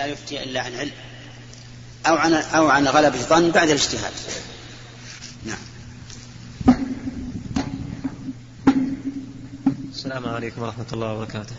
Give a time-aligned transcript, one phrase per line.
[0.00, 0.92] لا يفتي إلا عن علم
[2.06, 4.12] أو عن أو عن غلبة ظن بعد الاجتهاد.
[5.44, 5.58] نعم.
[9.92, 11.54] السلام عليكم ورحمة الله وبركاته.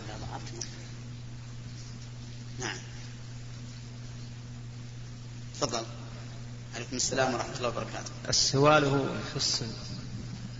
[2.60, 2.76] نعم.
[5.60, 5.82] تفضل.
[6.74, 8.10] عليكم السلام ورحمة الله وبركاته.
[8.28, 9.62] السؤال هو يخص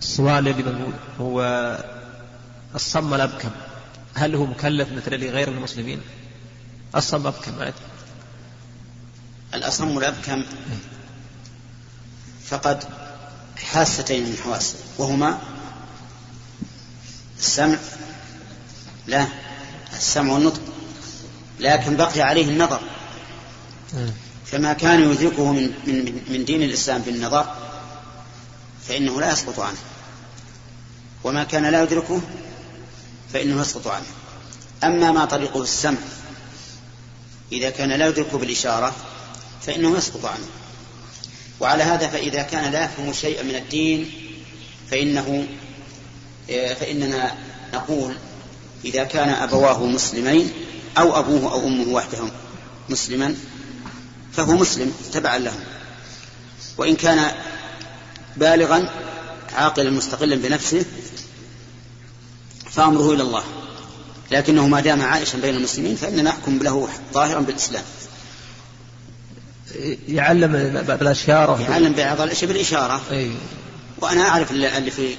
[0.01, 1.41] السؤال الذي هو
[2.75, 3.51] الصم الأبكم.
[4.13, 6.01] هل هو مكلف مثل لغير المسلمين؟
[6.95, 7.71] الصم أبكم
[9.53, 10.43] الأصم الأبكم
[12.49, 12.83] فقد
[13.57, 15.39] حاستين من حواسه وهما
[17.39, 17.77] السمع
[19.07, 19.27] لا
[19.93, 20.61] السمع والنطق
[21.59, 22.81] لكن بقي عليه النظر.
[24.45, 27.55] فما كان يدركه من, من, من دين الإسلام بالنظر
[28.87, 29.77] فإنه لا يسقط عنه.
[31.23, 32.21] وما كان لا يدركه
[33.33, 34.05] فإنه يسقط عنه.
[34.83, 35.97] أما ما طريقه السمع
[37.53, 38.95] إذا كان لا يدركه بالإشارة
[39.61, 40.45] فإنه يسقط عنه.
[41.59, 44.11] وعلى هذا فإذا كان لا يفهم شيئا من الدين
[44.91, 45.47] فإنه
[46.47, 47.35] فإننا
[47.73, 48.15] نقول
[48.85, 50.51] إذا كان أبواه مسلمين
[50.97, 52.31] أو أبوه أو أمه وحدهم
[52.89, 53.35] مسلما
[54.33, 55.59] فهو مسلم تبعا لهم.
[56.77, 57.31] وإن كان
[58.37, 58.89] بالغا
[59.53, 60.85] عاقلا مستقلا بنفسه
[62.71, 63.43] فأمره إلى الله.
[64.31, 67.83] لكنه ما دام عائشا بين المسلمين فإننا نحكم له ظاهرا بالإسلام.
[70.07, 70.51] يعلم
[70.87, 73.01] بالأشياء يعلم بعض الأشياء بالإشارة.
[73.11, 73.31] أي.
[74.01, 75.15] وأنا أعرف اللي في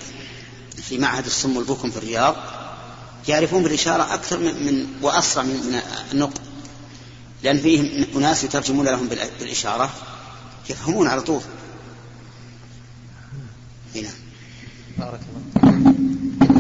[0.83, 2.37] في معهد الصم والبكم في الرياض
[3.29, 5.81] يعرفون بالإشارة أكثر من, من وأسرع من, من
[6.13, 6.43] النطق.
[7.43, 9.91] لأن فيهم أناس يترجمون لهم بالإشارة.
[10.71, 11.41] يفهمون على طول.
[13.95, 14.11] هنا.
[14.99, 15.54] بارك الله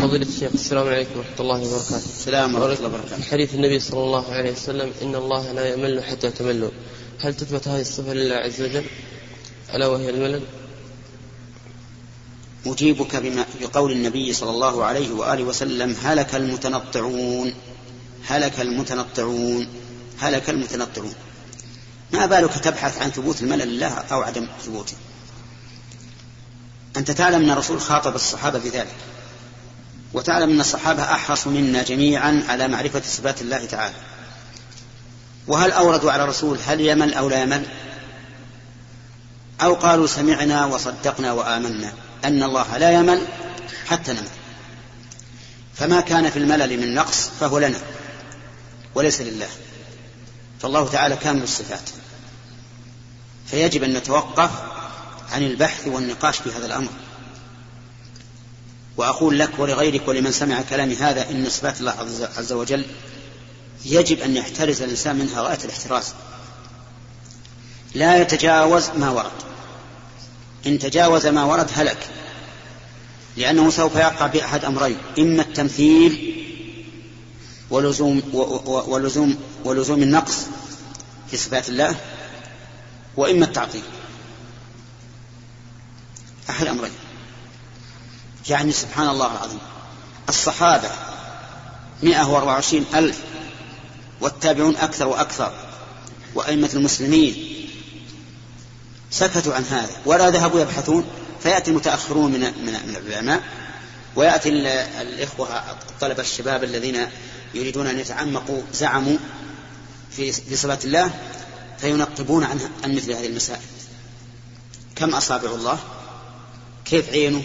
[0.08, 1.96] فضيلة الشيخ السلام عليكم ورحمة الله وبركاته.
[1.96, 3.22] السلام ورحمة الله وبركاته.
[3.22, 6.70] حديث النبي صلى الله عليه وسلم إن الله لا يمل حتى تملوا.
[7.20, 8.84] هل تثبت هذه الصفة لله عز وجل؟
[9.74, 10.42] ألا وهي الملل؟
[12.66, 17.54] أجيبك بما بقول النبي صلى الله عليه وآله وسلم هلك المتنطعون
[18.26, 19.68] هلك المتنطعون
[20.18, 21.14] هلك المتنطعون
[22.12, 24.94] ما بالك تبحث عن ثبوت الملل لله أو عدم ثبوته
[26.96, 29.13] أنت تعلم أن الرسول خاطب الصحابة بذلك
[30.14, 33.94] وتعلم أن الصحابة أحرص منا جميعا على معرفة صفات الله تعالى.
[35.46, 37.66] وهل أوردوا على الرسول هل يمل أو لا يمل؟
[39.62, 41.92] أو قالوا سمعنا وصدقنا وآمنا
[42.24, 43.26] أن الله لا يمل
[43.86, 44.28] حتى نمل.
[45.74, 47.78] فما كان في الملل من نقص فهو لنا
[48.94, 49.48] وليس لله.
[50.60, 51.90] فالله تعالى كامل الصفات.
[53.46, 54.50] فيجب أن نتوقف
[55.32, 56.90] عن البحث والنقاش في هذا الأمر.
[58.96, 61.94] وأقول لك ولغيرك ولمن سمع كلامي هذا إن صفات الله
[62.36, 62.84] عز وجل
[63.84, 66.14] يجب أن يحترز الإنسان منها غاية الاحتراز.
[67.94, 69.30] لا يتجاوز ما ورد.
[70.66, 72.08] إن تجاوز ما ورد هلك.
[73.36, 74.96] لأنه سوف يقع بأحد أمرين.
[75.18, 76.34] إما التمثيل
[77.70, 78.22] ولزوم
[78.66, 80.46] ولزوم ولزوم النقص
[81.30, 81.96] في صفات الله
[83.16, 83.82] وإما التعطيل.
[86.50, 86.92] أحد أمرين.
[88.48, 89.58] يعني سبحان الله العظيم.
[90.28, 90.90] الصحابة
[92.02, 93.18] مئة وأربعة وعشرين ألف
[94.20, 95.52] والتابعون أكثر وأكثر
[96.34, 97.50] وأئمة المسلمين.
[99.10, 99.96] سكتوا عن هذا.
[100.06, 101.04] ولا ذهبوا يبحثون.
[101.42, 103.42] فيأتي المتأخرون من, من, من العلماء.
[104.16, 104.48] ويأتي
[105.00, 105.48] الإخوة
[105.90, 107.06] الطلبة الشباب الذين
[107.54, 109.16] يريدون أن يتعمقوا زعموا
[110.10, 111.10] في في صفات الله
[111.78, 113.60] فينقبون عن عن مثل هذه المسائل.
[114.96, 115.78] كم أصابع الله؟
[116.84, 117.42] كيف عينه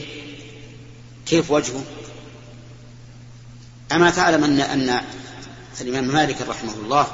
[1.29, 1.83] كيف وجهه؟
[3.91, 5.01] أما تعلم أن أن
[5.81, 7.07] الإمام مالك رحمه الله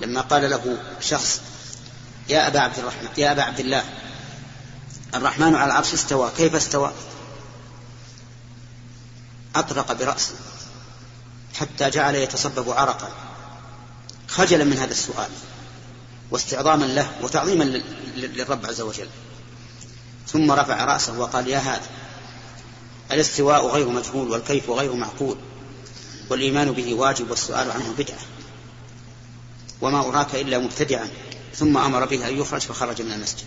[0.00, 1.40] لما قال له شخص
[2.28, 3.84] يا أبا عبد الرحمن يا أبا عبد الله
[5.14, 6.92] الرحمن على العرش استوى كيف استوى؟
[9.56, 10.34] أطرق برأسه
[11.54, 13.08] حتى جعل يتصبب عرقا.
[14.28, 15.30] خجلا من هذا السؤال
[16.30, 17.64] واستعظاما له وتعظيما
[18.16, 19.08] للرب عز وجل.
[20.28, 21.86] ثم رفع رأسه وقال يا هذا
[23.12, 25.36] الاستواء غير مجهول والكيف غير معقول
[26.30, 28.18] والإيمان به واجب والسؤال عنه بدعة
[29.80, 31.08] وما أراك إلا مبتدعا
[31.54, 33.46] ثم أمر به أن يخرج فخرج من المسجد.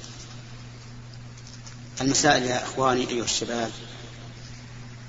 [2.02, 3.72] المسائل يا إخواني أيها الشباب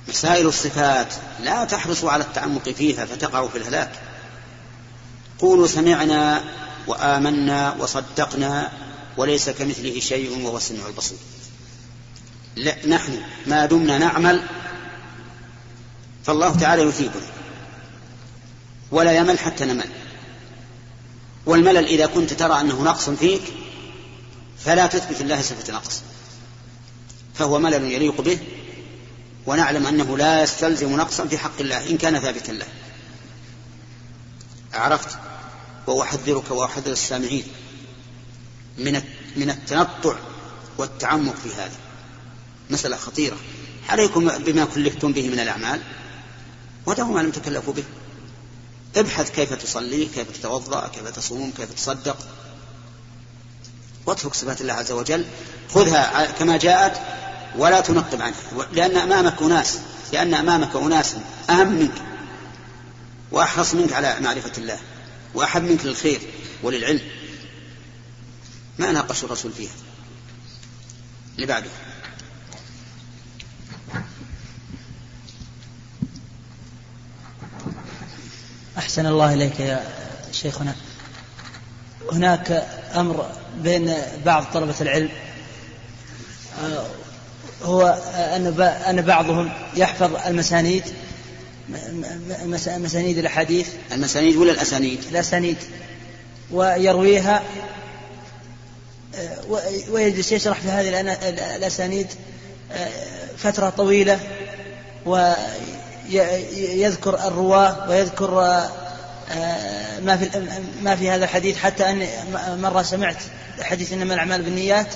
[0.08, 3.93] مسائل الصفات لا تحرصوا على التعمق فيها فتقعوا في الهلاك.
[5.38, 6.44] قولوا سمعنا
[6.87, 8.73] وآمنا وصدقنا
[9.17, 11.19] وليس كمثله شيء وهو السميع البصير.
[12.87, 14.43] نحن ما دمنا نعمل
[16.25, 17.27] فالله تعالى يثيبنا.
[18.91, 19.91] ولا يمل حتى نمل.
[21.47, 23.43] والملل إذا كنت ترى أنه نقص فيك
[24.65, 26.03] فلا تثبت الله صفة نقص
[27.35, 28.39] فهو ملل يليق به
[29.47, 32.67] ونعلم أنه لا يستلزم نقصا في حق الله إن كان ثابتا له.
[34.75, 35.19] عرفت؟
[35.87, 37.45] وأحذرك وأحذر السامعين
[38.79, 39.03] من
[39.37, 40.17] من التنطع
[40.79, 41.89] والتعمق في هذا.
[42.70, 43.37] مسألة خطيرة.
[43.88, 45.81] عليكم بما كلفتم به من الأعمال
[46.87, 47.84] ودعوا ما لم تكلفوا به.
[48.96, 52.17] ابحث كيف تصلي كيف تتوضأ كيف تصوم كيف تصدق.
[54.06, 55.25] واترك صفات الله عز وجل.
[55.69, 57.00] خذها كما جاءت
[57.56, 58.67] ولا تنقب عنها.
[58.73, 59.78] لأن أمامك أناس
[60.12, 61.16] لأن أمامك أناس.
[61.50, 62.02] أهم منك.
[63.32, 64.78] وأحرص منك على معرفة الله.
[65.34, 66.20] وأحب منك للخير
[66.62, 67.00] وللعلم.
[68.78, 69.73] ما ناقش الرسول فيها.
[71.34, 71.46] اللي
[78.81, 79.85] أحسن الله إليك يا
[80.32, 80.75] شيخنا.
[82.12, 82.67] هناك
[82.97, 83.94] أمر بين
[84.27, 85.09] بعض طلبة العلم
[86.62, 86.87] آه،
[87.62, 87.99] هو
[88.88, 90.82] أن بعضهم يحفظ المسانيد
[92.77, 93.69] مسانيد الأحاديث.
[93.93, 95.56] المسانيد ولا الأسانيد؟ الأسانيد.
[96.50, 97.43] ويرويها
[99.15, 99.38] آه،
[99.91, 101.00] ويجلس يشرح في هذه
[101.56, 102.06] الأسانيد
[102.73, 102.88] آه،
[103.38, 104.21] فترة طويلة
[106.11, 108.41] ويذكر الرواة ويذكر
[109.31, 110.31] آه، ما في
[110.83, 112.07] ما في هذا الحديث حتى أن
[112.61, 113.23] مرة سمعت
[113.61, 114.95] حديث إنما الأعمال بالنيات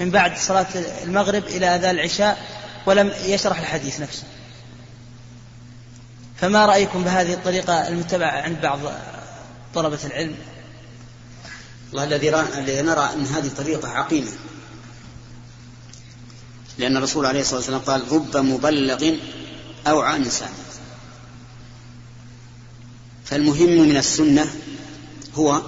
[0.00, 0.66] من بعد صلاة
[1.02, 2.38] المغرب إلى أذان العشاء
[2.86, 4.24] ولم يشرح الحديث نفسه.
[6.36, 8.80] فما رأيكم بهذه الطريقة المتبعة عند بعض
[9.74, 10.34] طلبة العلم؟
[11.92, 14.30] والله الذي الذي نرى أن هذه طريقة عقيمة.
[16.78, 19.16] لأن الرسول عليه الصلاة والسلام قال رب مبلغ
[19.86, 20.52] أوعى من سامع
[23.24, 24.54] فالمهم من السنة
[25.34, 25.62] هو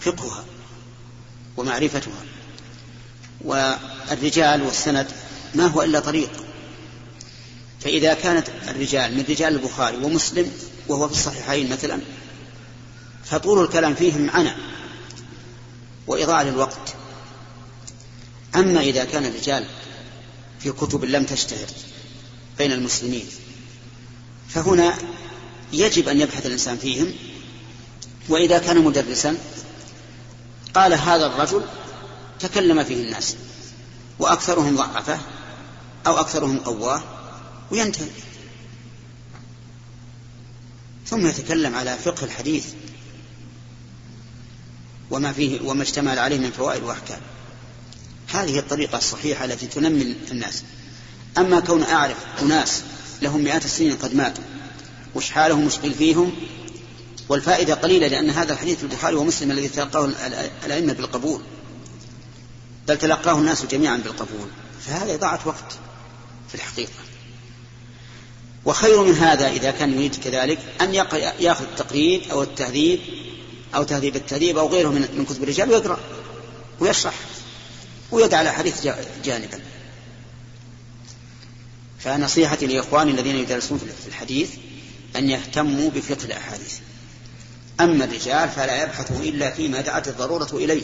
[0.00, 0.44] فقهها
[1.56, 2.24] ومعرفتها.
[3.40, 5.06] والرجال والسند
[5.54, 6.30] ما هو إلا طريق.
[7.80, 10.52] فإذا كانت الرجال من رجال البخاري ومسلم
[10.88, 12.00] وهو في الصحيحين مثلا
[13.24, 14.56] فطول الكلام فيهم عنا
[16.06, 16.94] وإضاعة للوقت.
[18.54, 19.66] أما إذا كان الرجال
[20.60, 21.66] في كتب لم تشتهر
[22.58, 23.26] بين المسلمين.
[24.48, 24.94] فهنا
[25.72, 27.12] يجب أن يبحث الإنسان فيهم.
[28.28, 29.38] وإذا كان مدرسا
[30.74, 31.64] قال هذا الرجل
[32.40, 33.36] تكلم فيه الناس
[34.18, 35.18] وأكثرهم ضعفة
[36.06, 37.02] أو أكثرهم قواه
[37.70, 38.10] وينتهي.
[41.06, 42.66] ثم يتكلم على فقه الحديث
[45.10, 47.20] وما فيه وما اشتمل عليه من فوائد وأحكام.
[48.28, 50.62] هذه الطريقة الصحيحة التي تنمي الناس.
[51.38, 52.82] أما كون أعرف أناس
[53.22, 54.44] لهم مئات السنين قد ماتوا
[55.14, 56.32] وش حالهم مشغل فيهم؟
[57.28, 60.10] والفائدة قليلة لأن هذا الحديث في البخاري ومسلم الذي تلقاه
[60.66, 61.40] الأئمة بالقبول.
[62.88, 64.48] بل تلقاه الناس جميعا بالقبول.
[64.86, 65.72] فهذا إضاعة وقت
[66.48, 66.92] في الحقيقة.
[68.64, 70.94] وخير من هذا إذا كان يريد كذلك أن
[71.40, 73.00] يأخذ التقريب أو التهذيب
[73.74, 75.98] أو تهذيب التهذيب أو غيره من كتب الرجال ويقرأ
[76.80, 77.14] ويشرح
[78.12, 78.86] ويدع الأحاديث
[79.24, 79.60] جانبا.
[81.98, 84.50] فنصيحتي لإخواني الذين يدرسون في الحديث
[85.16, 86.78] أن يهتموا بفقه الأحاديث.
[87.80, 90.82] أما الرجال فلا يبحثوا إلا فيما دعت الضرورة إليه.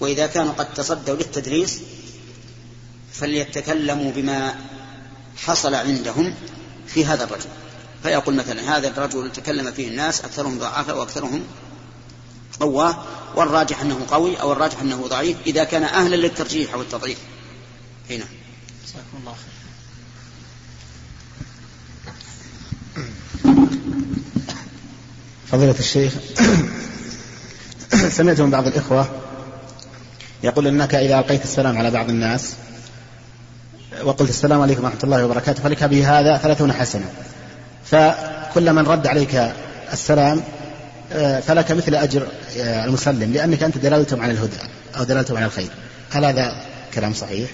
[0.00, 1.80] وإذا كانوا قد تصدوا للتدريس
[3.12, 4.56] فليتكلموا بما
[5.36, 6.34] حصل عندهم
[6.86, 7.48] في هذا الرجل.
[8.02, 11.44] فيقول مثلا هذا الرجل تكلم فيه الناس أكثرهم ضعافة وأكثرهم
[12.60, 17.18] قواه والراجح أنه قوي أو الراجح أنه ضعيف إذا كان أهلا للترجيح أو التضعيف.
[18.10, 18.24] هنا.
[18.84, 19.57] جزاكم الله خير
[25.52, 26.12] فضيلة الشيخ
[28.08, 29.08] سمعت من بعض الإخوة
[30.42, 32.54] يقول أنك إذا ألقيت السلام على بعض الناس
[34.02, 37.10] وقلت السلام عليكم ورحمة الله وبركاته فلك به هذا ثلاثون حسنة.
[37.84, 39.52] فكل من رد عليك
[39.92, 40.42] السلام
[41.12, 42.28] آه، فلك مثل أجر
[42.58, 44.56] آه، المسلم لأنك أنت دلالتهم على الهدى
[44.98, 45.70] أو دلالتهم على الخير.
[46.10, 46.62] هل هذا
[46.94, 47.50] كلام صحيح؟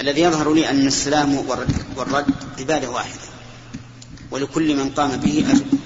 [0.00, 1.36] الذي يظهر لي أن السلام
[1.96, 3.20] والرد عبادة واحدة
[4.30, 5.85] ولكل من قام به أجر.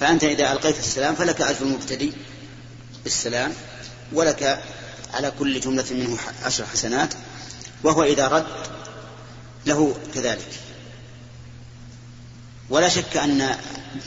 [0.00, 2.12] فأنت إذا ألقيت السلام فلك أجر المبتدئ
[3.04, 3.52] بالسلام
[4.12, 4.62] ولك
[5.14, 7.14] على كل جملة منه عشر حسنات
[7.84, 8.46] وهو إذا رد
[9.66, 10.48] له كذلك.
[12.70, 13.56] ولا شك أن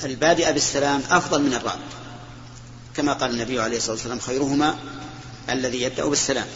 [0.03, 1.79] البادئ بالسلام أفضل من الرد
[2.95, 4.75] كما قال النبي عليه الصلاة والسلام خيرهما
[5.49, 6.47] الذي يبدأ بالسلام.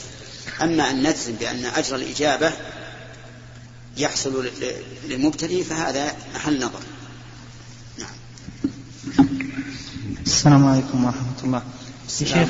[0.61, 2.51] أما أن نجزم بأن أجر الإجابة
[3.97, 4.49] يحصل
[5.03, 6.81] للمبتدئ فهذا محل نظر.
[10.45, 11.61] السلام عليكم ورحمة الله.
[12.07, 12.49] شيخ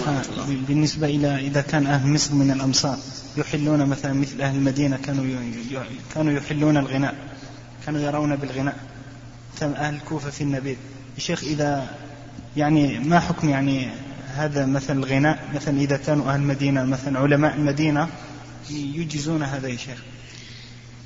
[0.67, 2.97] بالنسبة إلى إذا كان أهل مصر من الأمصار
[3.37, 5.25] يحلون مثلا مثل أهل المدينة كانوا
[6.15, 7.15] كانوا يحلون الغناء
[7.85, 8.75] كانوا يرون بالغناء.
[9.61, 10.75] أهل الكوفة في النبيذ.
[11.17, 11.87] شيخ إذا
[12.57, 13.89] يعني ما حكم يعني
[14.35, 18.07] هذا مثلا الغناء؟ مثلا إذا كانوا أهل المدينة مثلا علماء المدينة
[18.69, 20.03] يجيزون هذا يا شيخ.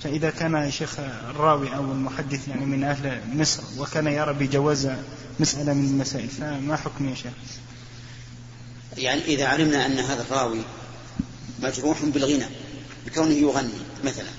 [0.04, 4.90] فإذا كان شيخ الراوي أو المحدث يعني من أهل مصر وكان يرى بجواز
[5.40, 7.34] مسألة من المسائل فما حكم يا شيخ؟
[8.98, 10.62] يعني إذا علمنا أن هذا الراوي
[11.64, 12.46] مجروح بالغنى
[13.06, 14.30] بكونه يغني مثلا.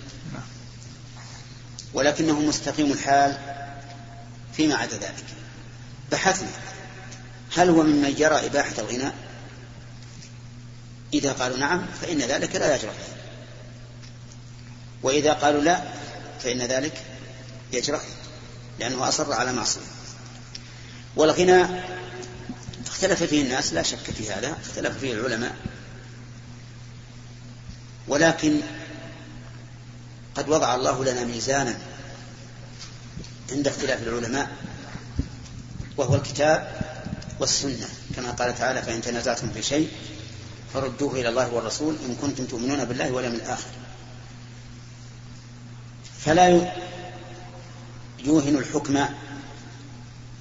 [1.95, 3.39] ولكنه مستقيم الحال
[4.53, 5.25] فيما عدا ذلك.
[6.13, 6.49] بحثنا
[7.57, 9.15] هل هو ممن يرى إباحة الغناء؟
[11.15, 12.95] إذا قالوا نعم فإن ذلك لا يجرح
[15.03, 15.83] وإذا قالوا لا
[16.41, 17.03] فإن ذلك
[17.73, 18.01] يجرح
[18.79, 19.81] لأنه أصر على معصية.
[21.17, 21.91] والغناء
[22.87, 25.57] اختلف فيه الناس لا شك في هذا اختلف فيه العلماء.
[28.09, 28.61] ولكن
[30.35, 31.79] قد وضع الله لنا ميزانا
[33.53, 34.51] عند اختلاف العلماء
[35.97, 36.81] وهو الكتاب
[37.41, 37.89] والسنة.
[38.17, 39.89] كما قال تعالى فإن تنازعتم في شيء
[40.75, 43.80] فردوه إلى الله والرسول إن كنتم تؤمنون بالله واليوم الآخر.
[46.25, 46.73] فلا
[48.25, 49.05] يوهن الحكم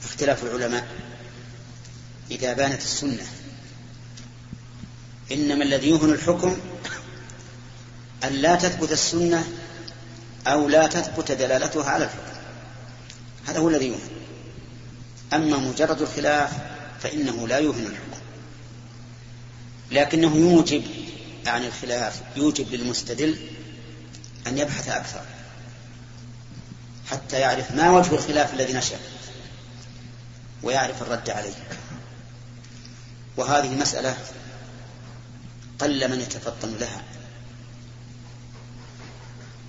[0.04, 0.88] اختلاف العلماء
[2.32, 3.26] إذا بانت السنة.
[5.32, 6.58] إنما الذي يوهن الحكم
[8.24, 9.48] أن لا تثبت السنة
[10.48, 12.40] أو لا تثبت دلالتها على الحكم.
[13.48, 14.10] هذا هو الذي يوهن.
[15.34, 16.52] أما مجرد الخلاف
[17.00, 18.22] فإنه لا يوهن الحكم.
[19.92, 20.84] لكنه يوجب
[21.48, 23.38] عن الخلاف يوجب للمستدل
[24.48, 25.22] أن يبحث أكثر.
[27.12, 28.98] حتى يعرف ما وجه الخلاف الذي نشأ
[30.64, 31.54] ويعرف الرد عليه.
[33.38, 34.18] وهذه مسألة
[35.80, 37.04] قل من يتفطن لها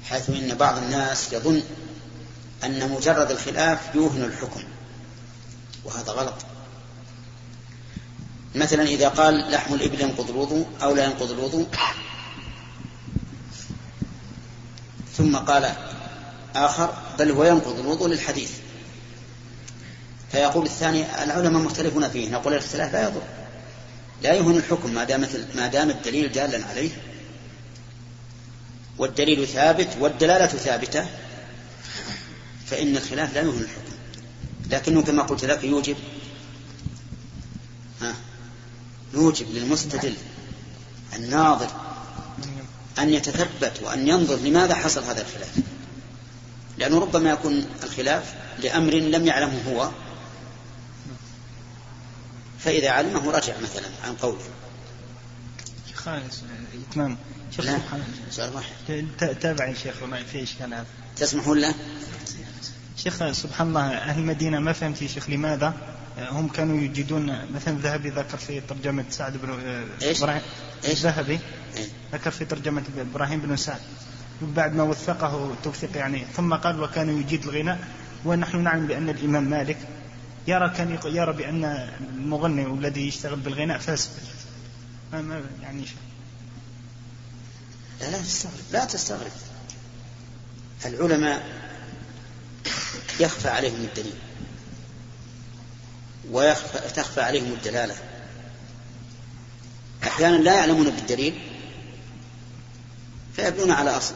[0.05, 1.63] حيث إن بعض الناس يظن
[2.65, 4.63] أن مجرد الخلاف يوهن الحكم
[5.85, 6.35] وهذا غلط.
[8.55, 11.69] مثلا إذا قال لحم الإبل ينقض الوضوء أو لا ينقض الوضوء
[15.17, 15.75] ثم قال
[16.55, 18.51] آخر بل هو ينقض الوضوء للحديث.
[20.33, 23.23] فيقول الثاني العلماء مختلفون فيه نقول الاختلاف لا يضر.
[24.23, 26.91] لا يهون الحكم ما دام ما دام الدليل دالا عليه.
[28.99, 31.07] والدليل ثابت والدلالة ثابتة
[32.67, 33.95] فإن الخلاف لا يهون الحكم.
[34.71, 35.97] لكنه كما قلت لك يوجب
[38.03, 38.15] ها
[39.15, 40.15] يوجب للمستدل
[41.17, 41.71] الناظر
[42.99, 45.70] أن يتثبت وأن ينظر لماذا حصل هذا الخلاف.
[46.81, 49.91] لأنه ربما يكون الخلاف لأمر لم يعلمه هو
[52.59, 54.45] فإذا علمه رجع مثلا عن قوله
[55.89, 56.09] شيخ
[56.89, 57.17] إتمام
[57.57, 57.65] شيخ
[58.31, 59.07] سؤال واحد
[59.41, 59.95] تابع يا شيخ
[60.33, 61.75] في إشكال هذا تسمحون له؟
[62.97, 65.75] شيخ سبحان الله أهل المدينة ما فهمت يا شيخ لماذا
[66.19, 69.51] هم كانوا يجدون مثلا الذهبي ذكر في ترجمة سعد بن
[70.03, 70.23] إيش؟
[70.85, 71.41] إيش؟ الذهبي
[71.77, 73.81] إيه؟ ذكر في ترجمة إبراهيم بن سعد
[74.43, 77.79] بعد ما وثقه توثيق يعني ثم قال وكان يجيد الغناء
[78.25, 79.79] ونحن نعلم بأن الإمام مالك
[80.47, 81.65] يرى كان يرى بأن
[82.01, 84.11] المغني الذي يشتغل بالغناء فاسد.
[85.13, 85.97] ما ما يعني شيء.
[88.01, 89.33] لا لا تستغرب لا تستغرب.
[90.87, 91.47] العلماء
[93.21, 94.15] يخفى عليهم الدليل.
[96.31, 97.95] وتخفى عليهم الدلالة.
[100.03, 101.41] أحيانا لا يعلمون بالدليل
[103.37, 104.15] فيبنون على أصل.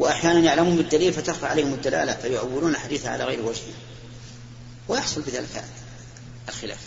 [0.00, 3.74] وأحيانا يعلمون بالدليل فتخفى عليهم الدلالة فيؤولون الحديث على غير وجهه
[4.88, 5.64] ويحصل بذلك
[6.48, 6.78] الخلاف.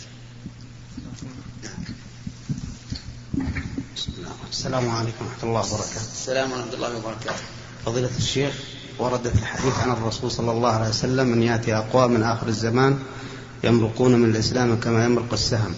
[4.50, 6.00] السلام عليكم ورحمة الله وبركاته.
[6.12, 7.42] السلام ورحمة الله وبركاته.
[7.86, 8.54] فضيلة الشيخ
[8.98, 12.98] ورد في الحديث عن الرسول صلى الله عليه وسلم أن يأتي أقوام من آخر الزمان
[13.64, 15.74] يمرقون من الإسلام كما يمرق السهم.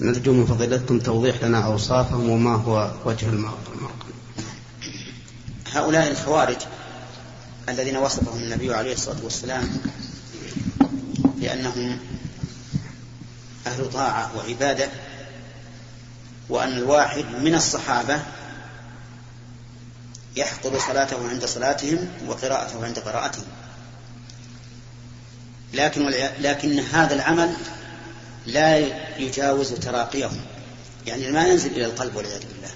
[0.00, 3.58] نرجو من فضيلتكم توضيح لنا أوصافهم وما هو وجه المرق
[5.76, 6.56] هؤلاء الخوارج
[7.68, 9.68] الذين وصفهم النبي عليه الصلاة والسلام
[11.20, 11.98] بأنهم
[13.66, 14.88] أهل طاعة وعبادة
[16.48, 18.22] وأن الواحد من الصحابة
[20.36, 23.44] يحقر صلاته عند صلاتهم وقراءته عند قراءتهم.
[25.74, 26.06] لكن
[26.40, 27.54] لكن هذا العمل
[28.46, 28.78] لا
[29.18, 30.40] يجاوز تراقيهم.
[31.06, 32.70] يعني ما ينزل إلى القلب والعياذ بالله.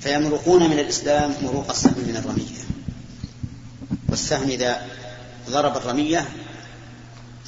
[0.00, 2.64] فيمرقون من الإسلام مروق السهم من الرمية.
[4.08, 4.86] والسهم إذا
[5.50, 6.28] ضرب الرمية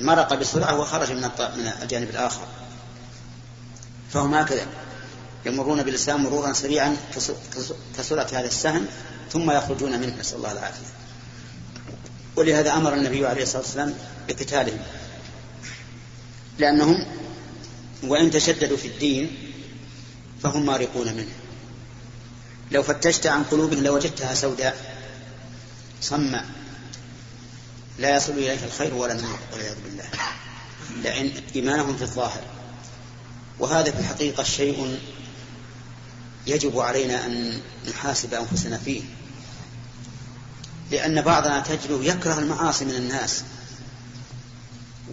[0.01, 1.23] مرق بسرعة وخرج من
[1.57, 2.47] من الجانب الآخر.
[4.13, 4.67] فهم هكذا.
[5.47, 6.97] يمرون بالإسلام مرورا سريعا
[7.99, 8.87] كسرعة هذا السهم
[9.33, 10.17] ثم يخرجون منه.
[10.21, 10.87] نسأل الله العافية.
[12.37, 13.95] ولهذا أمر النبي عليه الصلاة والسلام
[14.29, 14.81] بقتالهم.
[16.59, 17.07] لأنهم
[18.03, 19.53] وإن تشددوا في الدين
[20.43, 21.33] فهم مارقون منه.
[22.71, 25.01] لو فتشت عن قلوبهم لوجدتها سوداء.
[26.03, 26.47] صماء
[27.99, 30.05] لا يصل إليها الخير ولا النور والعياذ بالله.
[31.03, 32.43] لأن إيمانهم في الظاهر.
[33.59, 34.99] وهذا في الحقيقة شيء
[36.47, 37.61] يجب علينا أن
[37.91, 39.03] نحاسب أنفسنا فيه.
[40.91, 43.43] لأن بعضنا تجده يكره المعاصي من الناس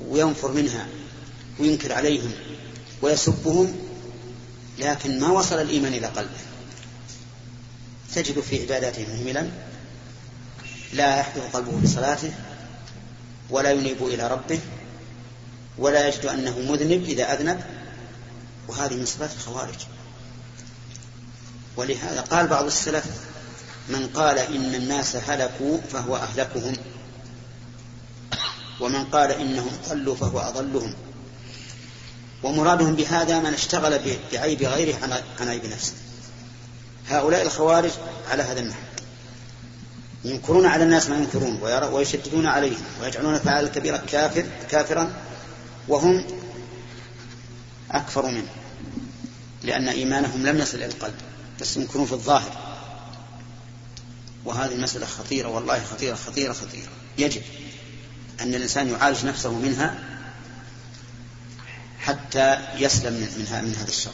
[0.08, 0.88] وينفر منها
[1.60, 2.32] وينكر عليهم
[3.02, 3.76] ويسبهم
[4.80, 6.40] لكن ما وصل الإيمان إلى قلبه.
[8.16, 9.50] تجد في عباداته مهملا
[10.94, 12.34] لا يحفظ قلبه بصلاته
[13.50, 14.60] ولا ينيب إلى ربه
[15.78, 17.62] ولا يجد أنه مذنب إذا أذنب
[18.68, 19.76] وهذه من صفات الخوارج.
[21.76, 23.06] ولهذا قال بعض السلف
[23.90, 26.74] من قال إن الناس هلكوا فهو أهلكهم
[28.80, 30.94] ومن قال إنهم ضلوا فهو أضلهم.
[32.44, 34.96] ومرادهم بهذا من اشتغل بعيب غيره
[35.40, 35.94] عن عيب نفسه.
[37.10, 37.92] هؤلاء الخوارج
[38.32, 38.80] على هذا النحو.
[40.24, 41.60] ينكرون على الناس ما ينكرون
[41.92, 45.14] ويشددون عليهم ويجعلون فعل الكبيرة كافر كافرا
[45.88, 46.24] وهم
[47.92, 48.48] أكفر منه
[49.64, 51.16] لأن إيمانهم لم يصل إلى القلب
[51.62, 52.68] بس ينكرون في الظاهر.
[54.46, 56.90] وهذه المسألة خطيرة والله خطيرة خطيرة خطيرة.
[57.18, 57.42] يجب
[58.42, 60.00] أن الإنسان يعالج نفسه منها
[62.00, 64.12] حتى يسلم من, من هذا الشر.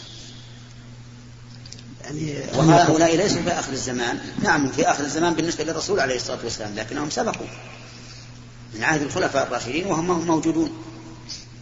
[2.04, 4.20] يعني وهؤلاء ليسوا في آخر الزمان.
[4.44, 7.48] نعم في آخر الزمان بالنسبة للرسول عليه الصلاة والسلام لكنهم سبقوا
[8.74, 10.84] من عهد الخلفاء الراشدين وهم موجودون.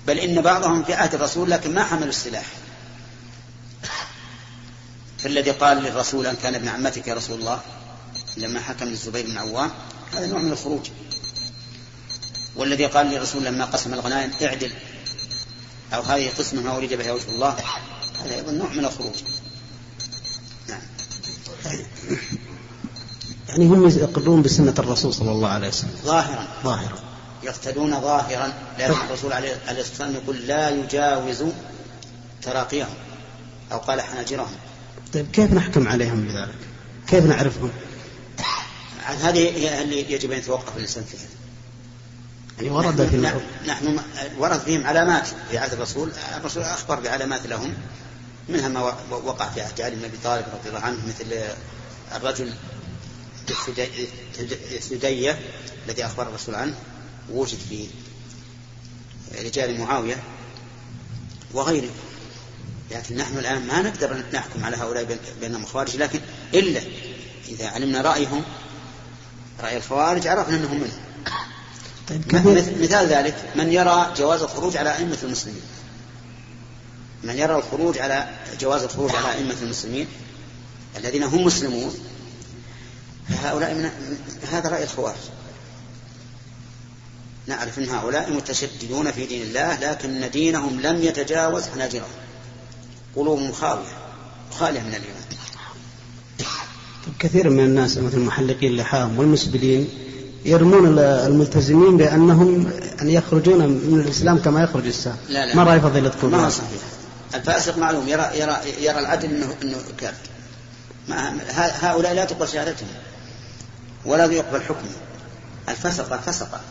[0.07, 2.45] بل إن بعضهم في عهد الرسول لكن ما حملوا السلاح.
[5.19, 7.61] فالذي قال للرسول أن كان ابن عمتك يا رسول الله
[8.37, 9.71] لما حكم الزبير بن عوام
[10.13, 10.89] هذا نوع من الخروج.
[12.55, 14.71] والذي قال للرسول لما قسم الغنائم اعدل
[15.93, 17.55] أو هذه قسمة ما أريد بها وجه الله
[18.23, 19.15] هذا أيضا نوع من الخروج.
[20.69, 20.81] نعم.
[23.49, 25.91] يعني هم يقرون بسنة الرسول صلى الله عليه وسلم.
[26.05, 26.47] ظاهرا.
[26.63, 26.99] ظاهرا.
[27.43, 31.43] يقتدون ظاهرا لكن الرسول عليه الصلاة والسلام يقول لا يجاوز
[32.41, 32.93] تراقيهم
[33.71, 34.55] أو قال حناجرهم.
[35.13, 36.55] طيب كيف نحكم عليهم بذلك؟
[37.07, 37.71] كيف نعرفهم؟
[39.05, 41.29] هذه هي اللي يجب أن يتوقف الإنسان فيها.
[42.57, 43.99] يعني ورد في نحن, نحن
[44.37, 46.11] ورد فيهم علامات في عهد الرسول.
[46.37, 47.73] الرسول أخبر بعلامات لهم.
[48.49, 51.25] منها ما وقع في عهد علي بن أبي طالب رضي الله عنه مثل
[52.15, 52.53] الرجل
[54.71, 55.39] السدية
[55.87, 56.75] الذي أخبر الرسول عنه
[57.29, 57.87] وجد في
[59.39, 60.23] رجال معاوية
[61.53, 61.89] وغيره.
[62.91, 66.19] لكن نحن الآن ما نقدر نحكم على هؤلاء بأنهم خوارج لكن
[66.53, 66.81] إلا
[67.49, 68.43] إذا علمنا رأيهم
[69.59, 71.01] رأي الخوارج عرفنا أنهم منهم.
[72.09, 72.35] طيب
[72.81, 75.61] مثال ذلك من يرى جواز الخروج على أئمة المسلمين.
[77.23, 78.29] من يرى الخروج على
[78.59, 80.07] جواز الخروج على أئمة المسلمين
[80.97, 81.93] الذين هم مسلمون
[83.29, 83.89] فهؤلاء من
[84.51, 85.15] هذا رأي الخوارج.
[87.47, 92.05] نعرف أن هؤلاء متشددون في دين الله لكن دينهم لم يتجاوز حناجرهم.
[93.15, 93.97] قلوبهم خاوية
[94.51, 95.21] خالية من الإيمان.
[97.19, 99.89] كثير من الناس مثل المحلقين اللحام والمسبلين
[100.45, 105.55] يرمون الملتزمين بأنهم أن يخرجون من الإسلام كما يخرج السهم لا لا.
[105.55, 107.00] ما رأي فضيلتكم ما صحيح.
[107.35, 110.31] الفاسق معلوم يرى يرى يرى العدل إنه إنه كافر
[111.81, 112.89] هؤلاء لا تقبل شهادتهم
[114.05, 114.95] ولا يقبل حكمهم.
[115.69, 116.61] الفسق فسق.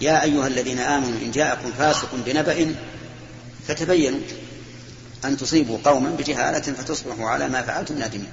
[0.00, 2.74] يا أيها الذين آمنوا إن جاءكم فاسق بنبأ
[3.68, 4.20] فتبينوا
[5.24, 8.32] أن تصيبوا قوما بجهالة فتصبحوا على ما فعلتم نادمين.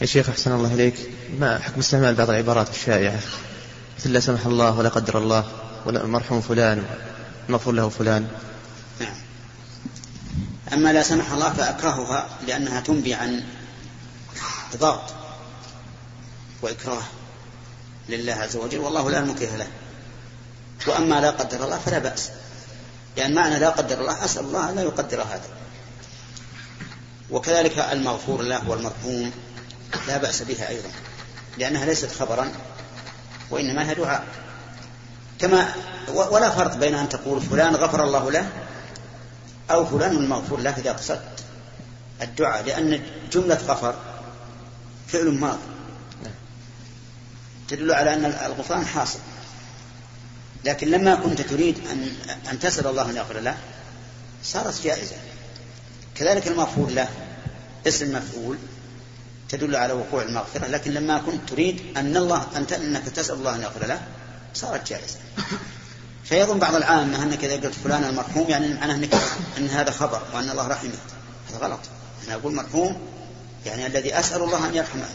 [0.00, 0.94] يا شيخ أحسن الله إليك.
[1.38, 3.20] ما حكم استعمال بعض العبارات الشائعة؟
[3.98, 5.59] مثل لا سمح الله ولا قدر الله.
[5.86, 6.84] المرحوم فلان
[7.48, 8.28] المغفور له فلان.
[9.00, 9.14] نعم.
[10.72, 13.44] أما لا سمح الله فأكرهها لأنها تنبي عن
[14.76, 15.14] ضغط
[16.62, 17.02] وإكراه
[18.08, 19.66] لله عز وجل والله لا مكره له.
[20.86, 22.30] وأما لا قدر الله فلا بأس.
[23.16, 25.48] لأن معنى لا قدر الله أسأل الله أن لا يقدر هذا.
[27.30, 29.32] وكذلك المغفور له والمرحوم
[30.08, 30.88] لا بأس بها أيضا
[31.58, 32.52] لأنها ليست خبرا
[33.50, 34.49] وإنما هي دعاء.
[35.40, 35.74] كما
[36.08, 38.48] ولا فرق بين أن تقول فلان غفر الله له
[39.70, 41.44] أو فلان المغفور له إذا قصدت
[42.22, 43.00] الدعاء لأن
[43.32, 43.94] جملة غفر
[45.08, 45.58] فعل ماض
[47.68, 49.18] تدل على أن الغفران حاصل.
[50.64, 52.12] لكن لما كنت تريد أن
[52.50, 53.56] أن تسأل الله أن يغفر له
[54.44, 55.16] صارت جائزة.
[56.14, 57.08] كذلك المغفور له
[57.88, 58.58] اسم مفعول
[59.48, 60.66] تدل على وقوع المغفرة.
[60.66, 64.00] لكن لما كنت تريد أن الله أن أنك تسأل الله أن يغفر له
[64.54, 65.18] صارت جائزة.
[66.24, 69.14] فيظن بعض العامة أنك إذا قلت فلان المرحوم يعني معناه أنك
[69.58, 70.90] أن هذا خبر وأن الله رحمه
[71.50, 71.80] هذا غلط.
[72.26, 73.00] أنا أقول مرحوم
[73.66, 75.08] يعني الذي أسأل الله أن يرحمه.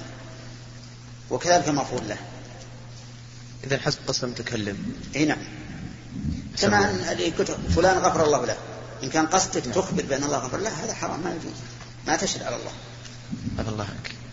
[1.30, 2.18] وكذلك المغفور له.
[3.64, 4.94] إذا حسب قسم تكلم.
[5.16, 5.48] إي نعم.
[6.62, 7.32] كما اللي
[7.76, 8.58] فلان غفر الله له.
[9.04, 11.58] إن كان قصدك تخبر بأن الله غفر له هذا حرام ما يجوز.
[12.08, 12.72] ما تشهد على الله.
[13.60, 14.25] هذا الله عنك.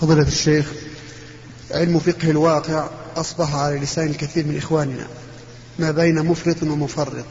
[0.00, 0.72] فضيلة الشيخ
[1.70, 5.06] علم فقه الواقع أصبح على لسان الكثير من إخواننا
[5.78, 7.24] ما بين مفرط ومفرط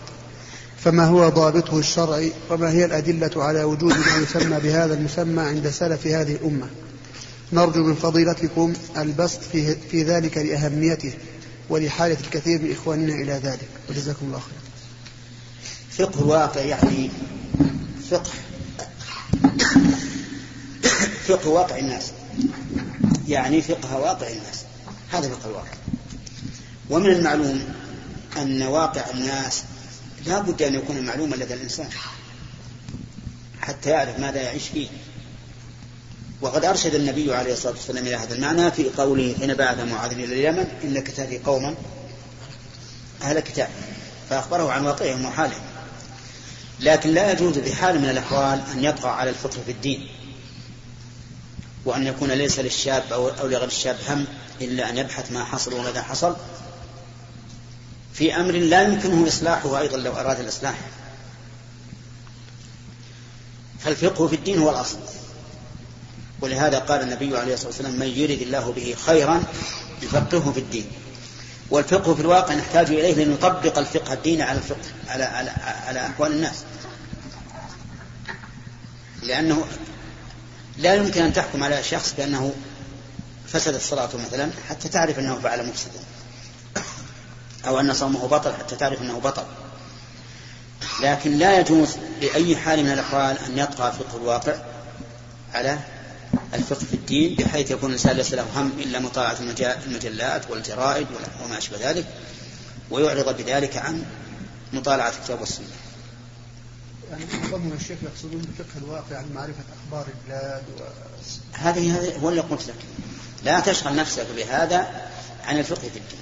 [0.84, 6.08] فما هو ضابطه الشرعي وما هي الأدلة على وجود ما يسمى بهذا المسمى عند سلف
[6.08, 6.68] هذه الأمة؟
[7.54, 11.14] نرجو من فضيلتكم البسط في, في ذلك لأهميته
[11.70, 13.68] ولحالة الكثير من إخواننا إلى ذلك.
[13.90, 14.64] وجزاكم الله خير.
[16.08, 17.10] فقه الواقع يعني
[18.12, 18.32] فقه
[21.28, 22.12] فقه واقع الناس.
[23.28, 24.64] يعني فقه واقع الناس.
[25.12, 25.74] هذا فقه الواقع.
[26.90, 27.64] ومن المعلوم
[28.38, 29.64] أن واقع الناس
[30.26, 31.90] لا بد أن يكون معلوما لدى الإنسان
[33.62, 34.88] حتى يعرف ماذا يعيش فيه.
[36.42, 40.26] وقد أرشد النبي عليه الصلاة والسلام إلى هذا المعنى في قوله حين بعث معاذ إلى
[40.26, 41.76] اليمن إنك تأتي قوما
[43.22, 43.70] أهل كتاب.
[44.30, 45.62] فأخبره عن واقعهم وحالهم.
[46.80, 50.08] لكن لا يجوز بحال من الأحوال أن يطغى على الفقه في الدين.
[51.86, 54.26] وأن يكون ليس للشاب أو, لغير الشاب هم
[54.62, 56.36] إلا أن يبحث ما حصل وماذا حصل.
[58.14, 60.76] في أمر لا يمكنه إصلاحه أيضا لو أراد الإصلاح.
[63.80, 64.98] فالفقه في الدين هو الأصل.
[66.42, 69.44] ولهذا قال النبي عليه الصلاة والسلام من يرد الله به خيرا
[70.02, 70.86] يفقهه في الدين
[71.70, 75.50] والفقه في الواقع نحتاج إليه لنطبق الفقه الديني على الفقه على على
[75.88, 76.64] على أحوال الناس.
[79.24, 79.66] لأنه
[80.78, 82.54] لا يمكن أن تحكم على شخص بأنه
[83.48, 86.00] فسدت صلاته مثلا حتى تعرف أنه فعل مفسدا.
[87.68, 89.44] أو أن صومه بطل حتى تعرف أنه بطل.
[91.02, 91.90] لكن لا يجوز
[92.22, 94.56] بأي حال من الأحوال أن يطغى فقه الواقع
[95.54, 95.80] على
[96.54, 99.38] الفقه في الدين بحيث يكون الإنسان ليس له هم إلا مطالعة
[99.88, 101.08] المجلات والجرائد
[101.46, 102.06] وما أشبه ذلك
[102.92, 104.04] ويعرض بذلك عن
[104.74, 105.68] مطالعة الكتاب والسنة.
[107.12, 110.82] يعني معظمهم الشيخ يقصدون بفقه الواقع عن معرفة أخبار البلاد و...
[111.54, 112.76] هذه هذه هو اللي قلت لك
[113.44, 114.88] لا تشغل نفسك بهذا
[115.46, 116.20] عن الفقه في الدين.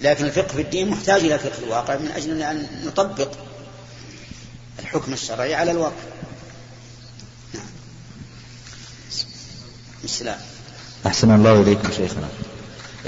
[0.00, 3.30] لكن الفقه في الدين محتاج إلى فقه الواقع من أجل أن نطبق
[4.78, 6.04] الحكم الشرعي على الواقع.
[7.54, 7.66] نعم.
[10.04, 10.38] السلام.
[11.06, 12.28] أحسن الله إليكم شيخنا.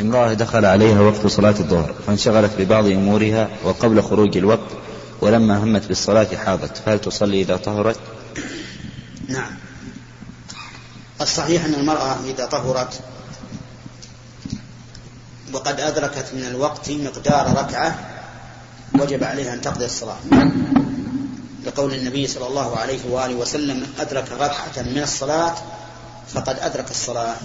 [0.01, 4.71] امرأة دخل عليها وقت صلاة الظهر فانشغلت ببعض أمورها وقبل خروج الوقت
[5.21, 6.77] ولما همت بالصلاة حاضت.
[6.77, 8.01] فهل تصلي إذا طهرت؟
[9.29, 9.57] نعم.
[11.21, 13.01] الصحيح أن المرأة إذا طهرت
[15.53, 17.99] وقد أدركت من الوقت مقدار ركعة
[18.95, 20.17] وجب عليها أن تقضي الصلاة.
[21.65, 25.55] لقول النبي صلى الله عليه وآله وسلم أدرك ركعة من الصلاة
[26.29, 27.37] فقد أدرك الصلاة.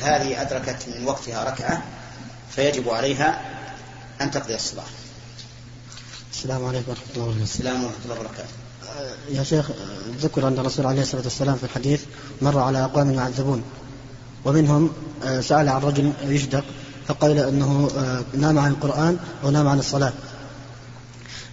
[0.00, 1.82] هذه أدركت من وقتها ركعة
[2.56, 3.40] فيجب عليها
[4.20, 4.84] أن تقضي الصلاة.
[6.34, 7.42] السلام عليكم ورحمة الله وبركاته.
[7.42, 8.54] السلام ورحمة الله وبركاته.
[9.28, 9.70] يا شيخ
[10.20, 12.02] ذكر أن الرسول عليه الصلاة والسلام في الحديث
[12.42, 13.62] مر على أقوام يعذبون
[14.44, 14.90] ومنهم
[15.24, 16.64] آه، سأل عن رجل يشدق
[17.08, 20.12] فقال أنه آه، نام عن القرآن أو نام عن الصلاة.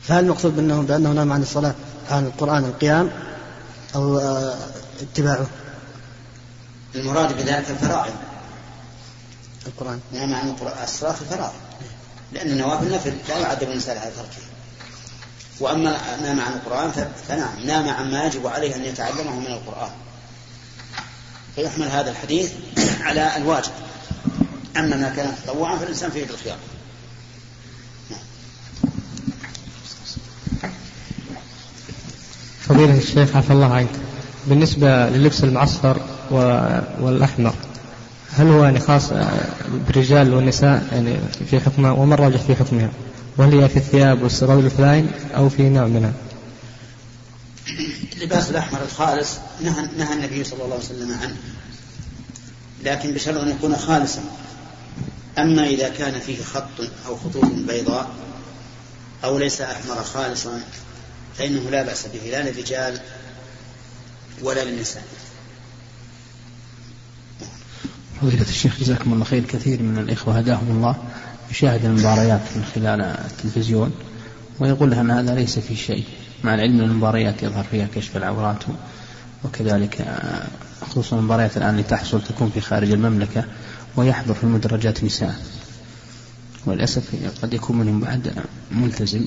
[0.01, 1.75] فهل المقصود بأنه بأنه نام عن الصلاة
[2.11, 3.11] عن القرآن القيام
[3.95, 4.55] أو آه،
[5.01, 5.47] اتباعه؟
[6.95, 8.13] المراد بذلك الفرائض.
[9.67, 9.99] القرآن.
[10.13, 11.53] نام عن الصلاة الفرائض.
[12.33, 14.51] لأن النوافل نفل لا يعذب الإنسان على تركه.
[15.59, 16.91] وأما نام عن القرآن
[17.27, 19.91] فنعم نام عما يجب عليه أن يتعلمه من القرآن.
[21.55, 22.51] فيحمل هذا الحديث
[23.07, 23.71] على الواجب.
[24.77, 26.57] أما ما كان تطوعا فالإنسان فيه الخيار.
[32.61, 33.89] فضيلة الشيخ عفى الله عنك.
[34.47, 36.01] بالنسبة للبس المعصفر
[37.01, 37.53] والأحمر
[38.37, 39.13] هل هو يعني خاص
[39.87, 41.15] بالرجال والنساء؟ يعني
[41.49, 42.89] في حكمه وما الراجح في حكمها؟
[43.41, 46.13] وهل هي في الثياب والسراويل والفلاين أو في نوع منها؟
[48.17, 49.29] اللباس الأحمر الخالص
[49.61, 51.35] نهى, نهى النبي صلى الله عليه وسلم عنه.
[52.83, 54.21] لكن بشرط أن يكون خالصا.
[55.37, 58.11] أما إذا كان فيه خط أو خطوط بيضاء
[59.23, 60.61] أو ليس أحمر خالصا
[61.37, 62.99] فإنه لا بأس به لا للرجال
[64.41, 65.03] ولا للنساء.
[68.21, 69.43] فضيلة الشيخ جزاكم الله خير.
[69.45, 70.95] كثير من الإخوة هداهم الله.
[71.51, 73.91] يشاهد المباريات من خلال التلفزيون
[74.59, 76.03] ويقول أن هذا ليس في شيء.
[76.43, 78.63] مع العلم أن المباريات يظهر فيها كشف العورات
[79.43, 80.47] وكذلك آه،
[80.89, 83.43] خصوصا المباريات الآن اللي تحصل تكون في خارج المملكة
[83.95, 85.35] ويحضر في المدرجات نساء.
[86.65, 87.03] وللأسف
[87.41, 88.33] قد يكون منهم بعد
[88.71, 89.25] ملتزم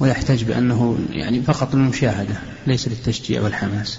[0.00, 2.34] ويحتاج بأنه يعني فقط للمشاهدة
[2.66, 3.98] ليس للتشجيع والحماس.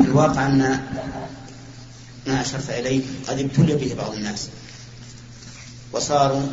[0.00, 0.80] الواقع أن
[2.28, 4.48] ما أشرت إليه قد ابتلي به بعض الناس.
[5.92, 6.46] وصاروا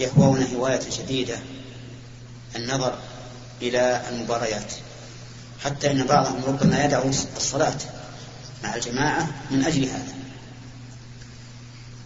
[0.00, 1.38] يهوون هواية شديدة
[2.56, 2.98] النظر
[3.62, 4.72] إلى المباريات.
[5.64, 7.78] حتى إن بعضهم ربما يدعو الصلاة
[8.64, 10.14] مع الجماعة من أجل هذا.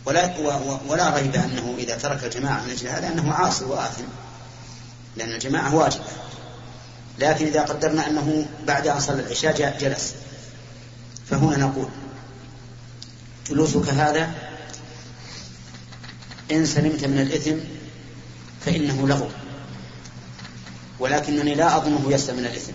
[0.07, 0.39] ولا
[0.89, 4.05] ولا ريب أنه إذا ترك الجماعة من أجل هذا أنه عاصي وآثم
[5.17, 6.05] لأن الجماعة واجبة.
[7.19, 10.15] لكن إذا قدرنا أنه بعد أن صلى العشاء جلس
[11.31, 11.89] فهنا نقول
[13.49, 14.35] جلوسك هذا
[16.51, 17.57] إن سلمت من الإثم
[18.61, 19.29] فإنه لغو
[20.99, 22.73] ولكنني لا أظنه يسلم من الإثم.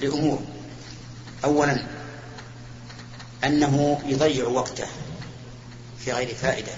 [0.00, 0.42] لأمور.
[1.44, 1.86] أولا
[3.44, 4.86] أنه يضيع وقته
[5.98, 6.72] في غير فائدة.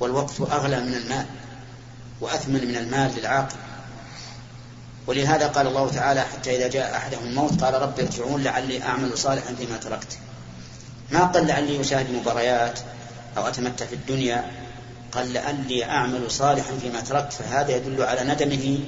[0.00, 1.26] والوقت أغلى من المال
[2.20, 3.56] وأثمن من المال للعاقل.
[5.06, 9.54] ولهذا قال الله تعالى حتى إذا جاء أحدهم الموت قال رب ارجعون لعلي أعمل صالحا
[9.54, 10.18] فيما تركت.
[11.10, 12.80] ما قال لعلي أشاهد مباريات
[13.36, 14.50] أو أتمتع في الدنيا
[15.12, 18.78] قال لعلي أعمل صالحا فيما تركت فهذا يدل على ندمه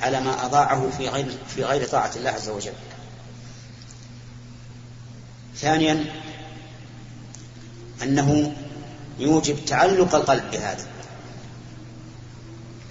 [0.00, 2.72] على ما أضاعه في غير في غير طاعة الله عز وجل.
[5.56, 6.04] ثانيا
[8.02, 8.52] أنه
[9.18, 10.86] يوجب تعلق القلب بهذا.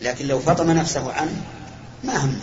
[0.02, 1.42] لكن لو فطم نفسه عنه
[2.04, 2.42] ما همه.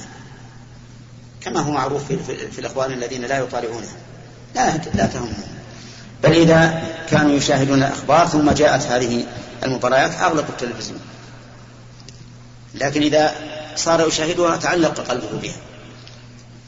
[1.40, 3.96] كما هو معروف في, في, في الأخوان الذين لا يطالعونها
[4.54, 5.54] لا لا تهمهم.
[6.22, 9.27] بل إذا كانوا يشاهدون الأخبار ثم جاءت هذه
[9.64, 11.00] المباريات أغلقوا التلفزيون.
[12.74, 13.35] لكن إذا
[13.77, 15.57] صار يشاهدها تعلق قلبه بها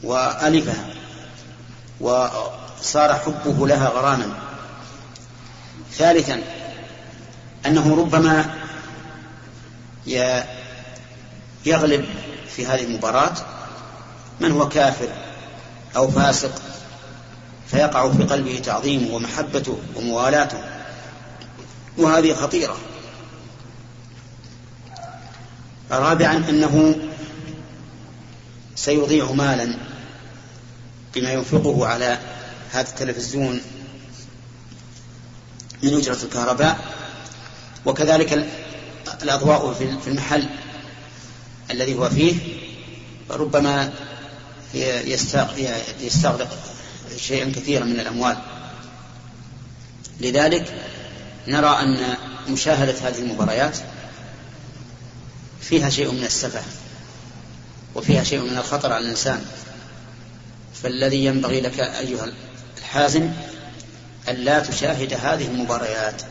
[0.03, 0.85] وألفها
[1.99, 4.29] وصار حبه لها غراما.
[5.93, 6.41] ثالثا
[7.65, 8.45] أنه ربما
[11.65, 12.05] يغلب
[12.55, 13.33] في هذه المباراة
[14.39, 15.09] من هو كافر
[15.95, 16.61] أو فاسق
[17.71, 20.57] فيقع في قلبه تعظيمه ومحبته وموالاته.
[21.97, 22.77] وهذه خطيرة.
[25.91, 26.95] رابعا أنه
[28.75, 29.77] سيضيع مالا
[31.15, 32.19] بما ينفقه على
[32.71, 33.61] هذا التلفزيون
[35.83, 36.79] من أجرة الكهرباء.
[37.85, 38.47] وكذلك
[39.23, 40.49] الأضواء في المحل
[41.71, 42.35] الذي هو فيه
[43.29, 43.93] ربما
[45.99, 46.57] يستغرق
[47.17, 48.37] شيئا كثيرا من الأموال.
[50.19, 50.85] لذلك
[51.47, 52.17] نرى أن
[52.49, 53.77] مشاهدة هذه المباريات
[55.61, 56.61] فيها شيء من السفة
[57.95, 59.45] وفيها شيء من الخطر على الإنسان.
[60.83, 62.31] فالذي ينبغي لك أيها
[62.77, 63.31] الحازم
[64.29, 66.21] أن لا تشاهد هذه المباريات.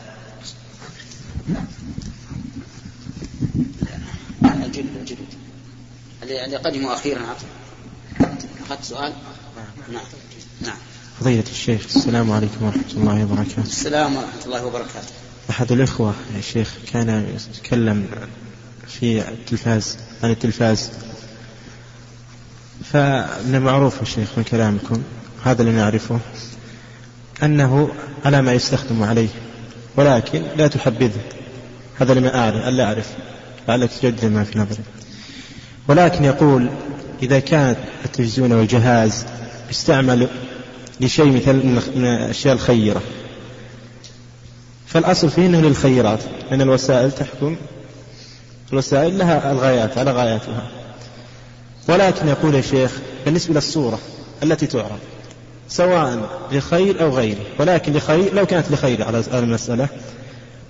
[4.43, 5.27] الجلد الجلد
[6.23, 7.35] اللي قدموا أخيرا.
[8.65, 9.13] أخذت سؤال.
[9.93, 10.01] نعم.
[10.61, 10.77] نعم.
[11.19, 13.61] فضيلة الشيخ السلام عليكم ورحمة الله وبركاته.
[13.61, 15.13] السلام ورحمة الله وبركاته.
[15.49, 18.07] أحد الإخوة يا شيخ كان يتكلم
[18.87, 20.89] في التلفاز عن التلفاز.
[22.83, 25.03] فمن المعروف يا شيخ من كلامكم
[25.43, 26.19] هذا اللي نعرفه
[27.43, 27.89] أنه
[28.25, 29.29] على ما يستخدم عليه
[29.95, 31.21] ولكن لا تحبذه.
[31.99, 33.07] هذا لما أعرف ألا أعرف
[33.67, 34.83] لعلك تجدد ما في نظري.
[35.87, 36.69] ولكن يقول
[37.23, 39.25] إذا كانت التلفزيون والجهاز
[39.69, 40.27] يستعمل
[41.01, 41.53] لشيء مثل
[41.95, 43.01] من الأشياء الخيرة.
[44.87, 46.19] فالأصل فيه أنه للخيرات.
[46.49, 47.55] لأن الوسائل تحكم.
[48.73, 50.71] الوسائل لها الغايات على غاياتها.
[51.89, 52.91] ولكن يقول يا شيخ
[53.25, 53.99] بالنسبة للصورة
[54.43, 54.99] التي تعرض
[55.69, 59.89] سواء لخير أو غيره ولكن لخير لو كانت لخير على المسألة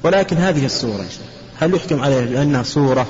[0.04, 1.28] ولكن هذه الصورة يا شيخ.
[1.58, 3.08] هل يحكم عليها بأنها صورة؟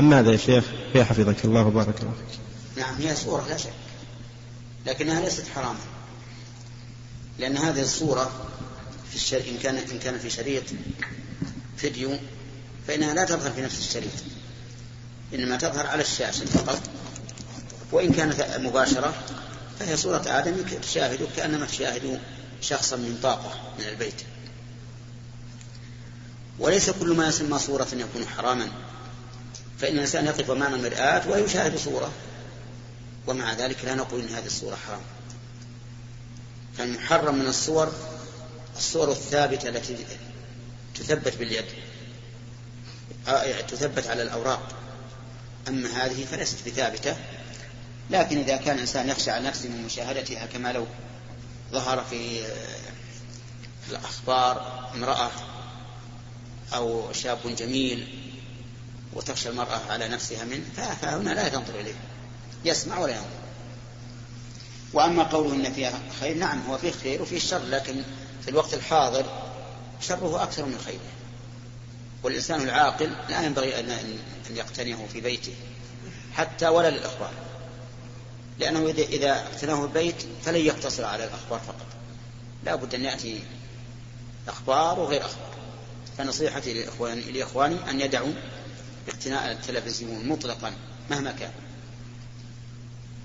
[0.00, 2.40] أم ماذا يا شيخ؟ يا حفظك الله وبارك الله فيك.
[2.84, 3.70] نعم هي صورة لا شك
[4.86, 5.78] لكنها ليست حراما.
[7.38, 8.46] لأن هذه الصورة
[9.10, 9.42] في الشر...
[9.48, 10.62] إن كان إن كان في شريط
[11.76, 12.16] فيديو
[12.88, 14.12] فإنها لا تظهر في نفس الشريط
[15.34, 16.80] إنما تظهر على الشاشة فقط.
[17.92, 19.14] وإن كانت مباشرة
[19.78, 22.20] فهي صورة آدم تشاهد كأنما تشاهد
[22.60, 24.22] شخصا من طاقة من البيت.
[26.58, 28.68] وليس كل ما يسمى صورة يكون حراما.
[29.78, 32.12] فإن الإنسان يقف أمام المرآة ويشاهد صورة.
[33.26, 35.00] ومع ذلك لا نقول إن هذه الصورة حرام.
[36.78, 37.92] فالمحرم من الصور
[38.76, 39.96] الصور الثابتة التي
[40.94, 41.64] تثبت باليد
[43.28, 44.68] آه، تثبت على الأوراق.
[45.68, 47.16] أما هذه فليست بثابتة
[48.10, 50.86] لكن إذا كان الإنسان يخشى على نفسه من مشاهدتها كما لو
[51.72, 52.40] ظهر في
[53.90, 55.30] الأخبار امرأة
[56.74, 58.08] أو شاب جميل
[59.12, 61.94] وتخشى المرأة على نفسها منه فهنا لا تنظر إليه.
[62.66, 63.46] يسمع ولا ينظر
[64.92, 68.02] وأما قوله إن فيها خير نعم هو فيه خير وفيه شر لكن
[68.42, 69.26] في الوقت الحاضر
[70.00, 71.00] شره أكثر من خيره.
[72.22, 74.18] والإنسان العاقل لا ينبغي أن
[74.50, 75.54] يقتنيه في بيته
[76.34, 77.30] حتى ولا للإخبار
[78.58, 81.86] لأنه إذا اقتناه البيت فلن يقتصر على الأخبار فقط.
[82.64, 83.40] لا بد أن يأتي
[84.48, 85.56] أخبار وغير أخبار.
[86.18, 88.32] فنصيحتي لإخواني, لإخواني أن يدعوا
[89.08, 90.72] اقتناء التلفزيون مطلقا
[91.10, 91.52] مهما كان.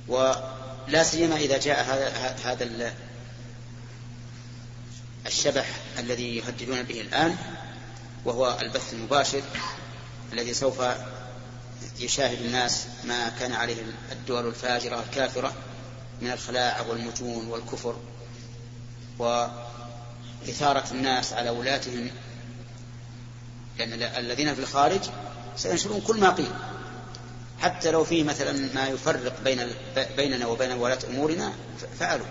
[0.08, 1.84] ولا سيما إذا جاء
[2.44, 2.94] هذا
[5.26, 5.66] الشبح
[6.00, 7.36] الذي يهددون به الآن
[8.26, 9.42] وهو البث المباشر
[10.34, 10.82] الذي سوف
[12.00, 13.76] يشاهد الناس ما كان عليه
[14.12, 15.54] الدول الفاجرة الكافرة
[16.22, 17.96] من الخلاعة والمجون والكفر.
[19.20, 22.12] وإثارة الناس على ولاتهم
[23.80, 25.02] لأن الذين في الخارج
[25.58, 26.52] سينشرون كل ما قيل.
[27.62, 29.68] حتى لو فيه مثلا ما يفرق بين
[30.18, 31.54] بيننا وبين ولاة أمورنا
[32.00, 32.26] فعلوا.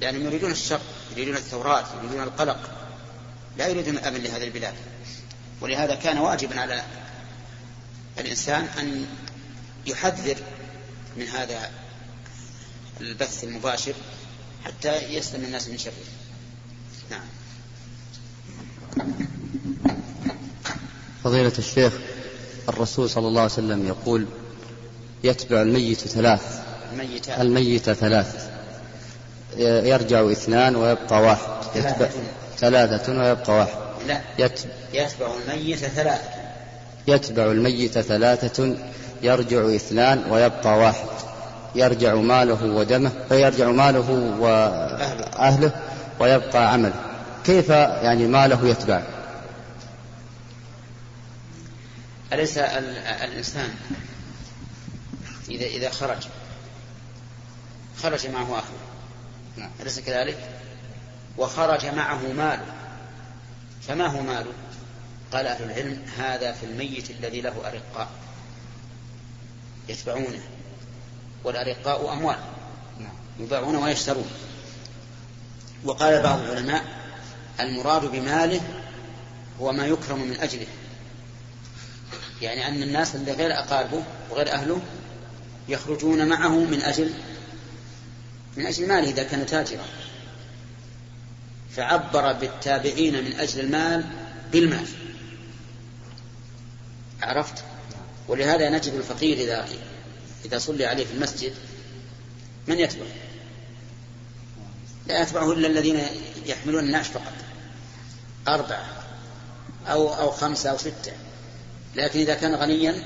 [0.00, 0.80] لأنهم يريدون الشر
[1.12, 2.70] يريدون الثورات يريدون القلق.
[3.58, 4.74] لا يريدون الأمن لهذه البلاد.
[5.60, 6.82] ولهذا كان واجبا على
[8.18, 9.06] الإنسان أن
[9.86, 10.36] يحذر
[11.16, 11.70] من هذا
[13.00, 13.94] البث المباشر
[14.64, 15.92] حتى يسلم الناس من شره.
[17.10, 17.24] نعم.
[21.24, 21.92] فضيلة الشيخ
[22.68, 24.26] الرسول صلى الله عليه وسلم يقول
[25.24, 26.60] يتبع الميت ثلاث.
[26.92, 27.28] الميت.
[27.28, 28.48] الميت ثلاث.
[29.58, 31.48] يرجع اثنان ويبقى واحد.
[31.74, 32.08] يتبع
[32.58, 33.12] ثلاثة.
[33.20, 33.76] ويبقى واحد.
[34.08, 34.20] لا.
[34.92, 36.28] يتبع الميت ثلاثة.
[37.08, 38.76] يتبع الميت ثلاثة
[39.22, 41.08] يرجع اثنان ويبقى واحد.
[41.74, 45.72] يرجع ماله ودمه فيرجع ماله وأهله
[46.20, 46.94] ويبقى عمله.
[47.44, 49.02] كيف يعني ماله يتبع؟
[52.32, 53.74] أليس الإنسان
[55.48, 56.26] إذا إذا خرج؟
[58.02, 58.78] خرج معه أهله
[59.56, 59.70] نعم.
[59.80, 60.60] أليس كذلك؟
[61.38, 62.74] وخرج معه ماله.
[63.88, 64.52] فما هو ماله؟
[65.32, 68.08] قال أهل العلم هذا في الميت الذي له أرقاء
[69.88, 70.42] يتبعونه
[71.44, 72.38] والأرقاء أموال.
[73.40, 74.30] يباعون ويشترون.
[75.84, 76.84] وقال بعض العلماء
[77.60, 78.60] المراد بماله
[79.60, 80.66] هو ما يكرم من أجله.
[82.42, 84.80] يعني أن الناس اللي غير أقاربه وغير أهله
[85.68, 87.12] يخرجون معه من أجل
[88.56, 89.84] من أجل ماله إذا كان تاجرا.
[91.76, 94.04] فعبر بالتابعين من أجل المال
[94.52, 94.86] بالمال.
[97.22, 97.64] عرفت؟
[98.28, 99.68] ولهذا نجد الفقير إذا
[100.44, 101.52] إذا صلي عليه في المسجد
[102.68, 103.06] من يتبعه؟
[105.06, 106.00] لا يتبعه إلا الذين
[106.46, 107.32] يحملون النعش فقط.
[108.48, 108.86] أربعة
[109.86, 111.12] أو أو خمسة أو ستة.
[111.94, 113.04] لكن إذا كان غنيا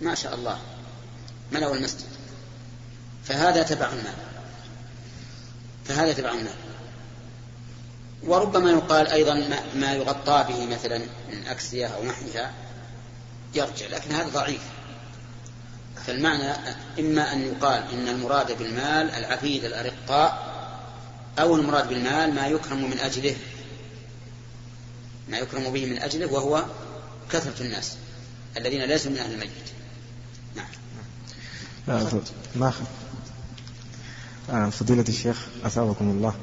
[0.00, 0.58] ما شاء الله
[1.52, 2.06] ملأوا المسجد.
[3.24, 4.14] فهذا تبع المال.
[5.84, 6.54] فهذا تبع المال.
[8.22, 12.52] وربما يقال أيضا ما يغطى به مثلا من أكسية أو نحوها
[13.54, 14.62] يرجع لكن هذا ضعيف.
[16.06, 16.52] فالمعنى
[16.98, 20.56] إما أن يقال إن المراد بالمال العبيد الأرقاء
[21.38, 23.36] أو المراد بالمال ما يكرم من أجله.
[25.28, 26.64] ما يكرم به من أجله وهو
[27.32, 27.96] كثرة الناس
[28.56, 29.50] الذين ليسوا من أهل الميت.
[30.56, 30.66] نعم.
[32.56, 32.72] ما
[34.50, 36.34] آه فضيلة الشيخ أثابكم الله.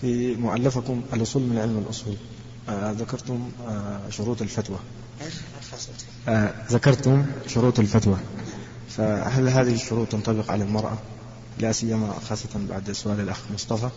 [0.00, 2.16] في مؤلفكم الأصول من علم الأصول.
[2.68, 4.78] آه ذكرتم آه شروط الفتوى.
[6.28, 8.16] آه ذكرتم شروط الفتوى.
[8.96, 10.98] فهل هذه الشروط تنطبق على المرأة؟
[11.58, 13.88] لا سيما خاصة بعد سؤال الأخ مصطفى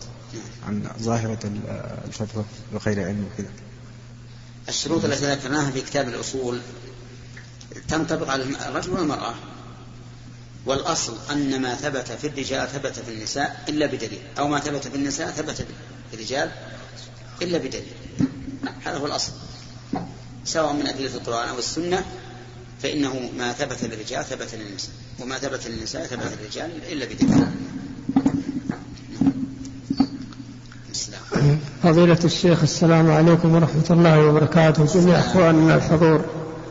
[0.66, 1.38] عن ظاهرة
[2.04, 2.44] الفتوى
[2.74, 3.50] بغير علم وكذا.
[4.68, 6.60] الشروط التي ذكرناها في كتاب الأصول
[7.88, 9.34] تنطبق على الرجل والمرأة
[10.66, 14.94] والأصل أن ما ثبت في الرجال ثبت في النساء إلا بدليل أو ما ثبت في
[14.96, 15.66] النساء ثبت
[16.10, 16.50] في الرجال
[17.42, 17.92] إلا بدليل.
[18.84, 19.32] هذا هو الأصل.
[20.44, 22.04] سواء من أدلة القرآن أو السنة
[22.82, 24.90] فإنه ما ثبت للرجال ثبت للنساء
[25.20, 27.46] وما ثبت للنساء ثبت للرجال إلا بدليل.
[31.82, 34.84] فضيلة الشيخ السلام عليكم ورحمة الله وبركاته.
[34.84, 36.24] جميع أخواننا الحضور.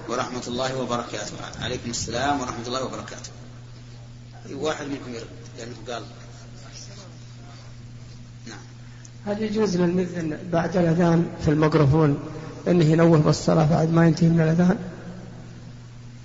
[0.09, 1.33] ورحمة الله وبركاته.
[1.61, 3.31] عليكم السلام ورحمة الله وبركاته.
[4.53, 6.03] واحد منكم يرد؟ لأنه قال.
[9.25, 12.19] هل يجوز للمذن بعد الأذان في الميكروفون
[12.67, 14.77] أنه ينوه بالصلاة بعد ما ينتهي من الأذان؟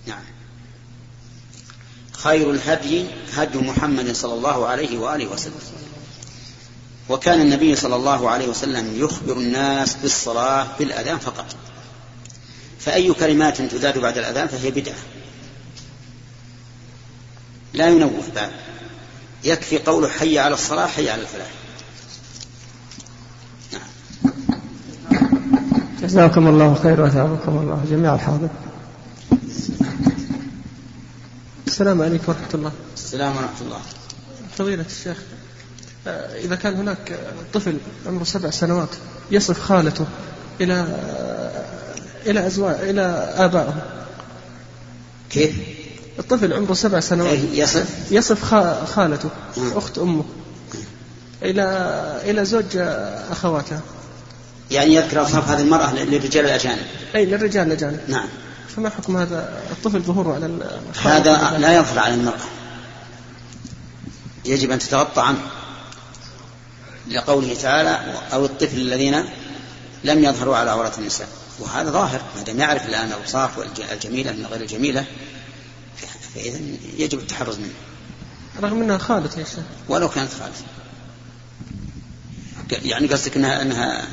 [0.07, 0.23] نعم.
[2.13, 5.55] خير الهدي هدي محمد صلى الله عليه وآله وسلم.
[7.13, 11.47] وكان النبي صلى الله عليه وسلم يخبر الناس بالصلاة بالأذان فقط.
[12.81, 14.95] فأي كلمات تزاد بعد الأذان فهي بدعة.
[17.75, 18.51] لا ينوه بعد.
[19.45, 21.51] يكفي قوله حي على الصلاة حي على الفلاح.
[26.03, 28.49] جزاكم الله خير وثابكم الله جميع الحاضر.
[31.67, 32.73] السلام عليكم ورحمة الله.
[32.95, 33.81] السلام ورحمة الله.
[34.59, 35.19] فضيلة الشيخ.
[36.07, 37.19] إذا كان هناك
[37.53, 37.77] طفل
[38.07, 38.89] عمره سبع سنوات
[39.31, 40.07] يصف خالته
[40.61, 43.75] إلى آه، إلى أزواج إلى آبائه.
[45.31, 45.55] كيف؟
[46.19, 47.87] الطفل عمره سبع سنوات إيه، يصف.
[48.11, 48.45] يصف
[48.95, 50.25] خالته أخت أمه
[51.43, 51.63] إلى
[52.25, 52.77] إلى زوج
[53.31, 53.81] أخواتها
[54.71, 58.29] يعني يذكر أوصاف هذه المرأة للرجال الأجانب أي للرجال الأجانب نعم.
[58.77, 60.59] فما حكم هذا الطفل ظهوره على
[61.03, 62.47] هذا لا يظهر على المرأة.
[64.45, 65.39] يجب أن تتغطى عنه.
[67.13, 69.25] لقوله تعالى أو الطفل الذين
[70.05, 71.29] لم يظهروا على عورات النساء.
[71.59, 73.59] وهذا ظاهر ما دام يعرف الآن الأوصاف
[73.93, 75.05] الجميلة من غير الجميلة
[76.35, 76.61] فإذا
[76.97, 77.75] يجب التحرز منه.
[78.61, 79.65] رغم أنها خالة يا شيخ.
[79.89, 80.53] ولو كانت خالة
[82.71, 84.09] يعني قصدك أنها, أنها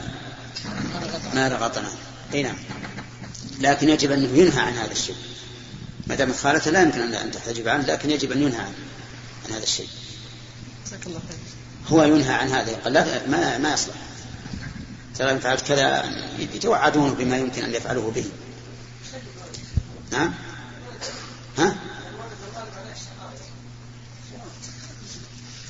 [1.34, 1.90] ما رغطنا
[2.34, 2.56] أي نعم.
[3.60, 5.16] لكن يجب انه ينهى عن هذا الشيء.
[6.08, 8.74] ما دامت خالته لا يمكن أن تحتجب عنه لكن يجب أن ينهى عن,
[9.46, 9.88] عن هذا الشيء.
[11.06, 11.38] الله خير.
[11.92, 13.96] هو ينهى عن هذا يقول لا ما ما يصلح.
[15.16, 16.04] ترى ان فعلت كذا
[16.40, 18.26] يتوعدونه بما يمكن أن يفعله به.
[20.12, 20.34] نعم
[21.58, 21.76] ها؟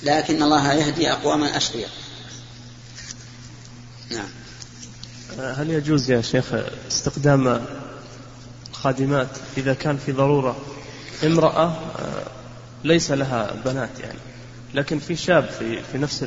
[0.03, 1.89] لكن الله يهدي اقواما اشقياء
[4.11, 4.29] نعم.
[5.39, 6.45] هل يجوز يا شيخ
[6.87, 7.65] استخدام
[8.71, 10.57] خادمات إذا كان في ضرورة؟
[11.23, 11.67] امرأة
[11.99, 12.23] آه،
[12.83, 14.19] ليس لها بنات يعني.
[14.73, 16.23] لكن في شاب في في نفس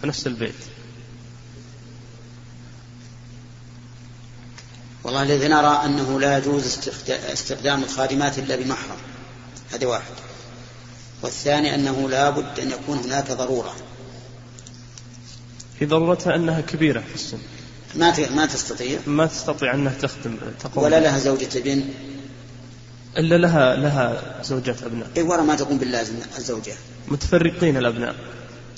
[0.00, 0.54] في نفس البيت.
[5.04, 6.78] والله الذي نرى أنه لا يجوز
[7.08, 8.96] استخدام الخادمات إلا بمحرم.
[9.72, 10.12] هذا واحد.
[11.22, 13.76] والثاني أنه لا بد أن يكون هناك ضرورة.
[15.78, 17.38] في ضرورتها أنها كبيرة في السن.
[17.94, 19.00] ما ما تستطيع.
[19.06, 21.84] ما تستطيع أنها تخدم تقوم ولا لها زوجة ابن
[23.18, 25.10] إلا لها لها زوجة أبناء.
[25.16, 26.74] اي ورا ما تقوم باللازم الزوجة.
[27.12, 28.14] متفرقين الأبناء.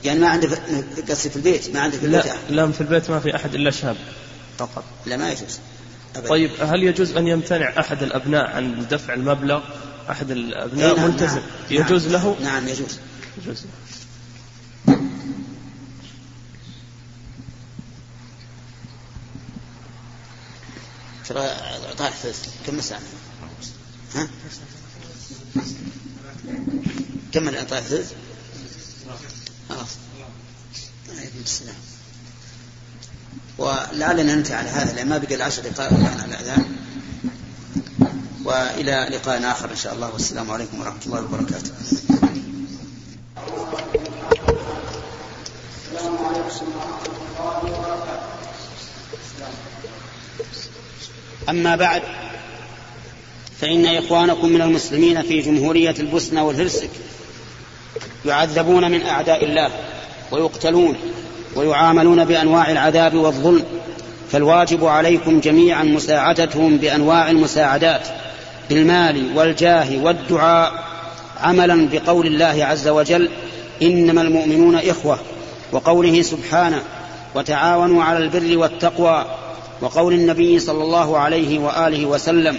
[0.04, 0.48] يعني ما عنده
[1.08, 2.26] قصدي في البيت ما عنده في البيت.
[2.26, 3.96] لا, لا في البيت ما في أحد إلا شاب.
[4.58, 4.84] فقط.
[5.06, 5.58] لا ما يجوز.
[6.16, 6.28] أبدا.
[6.28, 9.62] طيب هل يجوز أن يمتنع أحد الأبناء عن دفع المبلغ؟
[10.10, 11.42] أحد الأبناء نعم ملتزم نعم.
[11.70, 12.98] يجوز نعم له؟ نعم يجوز.
[13.42, 13.64] يجوز.
[21.28, 22.12] ترى اعطاه
[22.66, 23.00] كم ساعة؟
[24.14, 24.28] ها؟
[27.32, 28.12] كمل اعطاه ثلث
[29.68, 29.88] خلاص.
[31.44, 31.74] السلام.
[33.58, 36.76] ولعلنا ننتهي على هذا لأن ما بقي العشر دقائق على الأذان.
[38.44, 40.12] وإلى لقاء آخر إن شاء الله.
[40.12, 42.18] والسلام عليكم ورحمه الله وبركاته السلام
[46.18, 46.66] عليكم
[47.38, 48.24] ورحمة الله وبركاته.
[51.48, 52.02] أما بعد
[53.60, 56.90] فإن إخوانكم من المسلمين في جمهورية البوسنة والهرسك
[58.26, 59.70] يعذبون من أعداء الله
[60.32, 60.96] ويقتلون
[61.56, 63.64] ويعاملون بأنواع العذاب والظلم
[64.32, 68.08] فالواجب عليكم جميعا مساعدتهم بأنواع المساعدات
[68.70, 70.84] بالمال والجاه والدعاء.
[71.40, 73.28] عملا بقول الله عز وجل
[73.82, 75.18] إنما المؤمنون إخوة
[75.72, 76.82] وقوله سبحانه
[77.34, 79.24] وتعاونوا على البر والتقوى.
[79.80, 82.58] وقول النبي صلى الله عليه وآله وسلم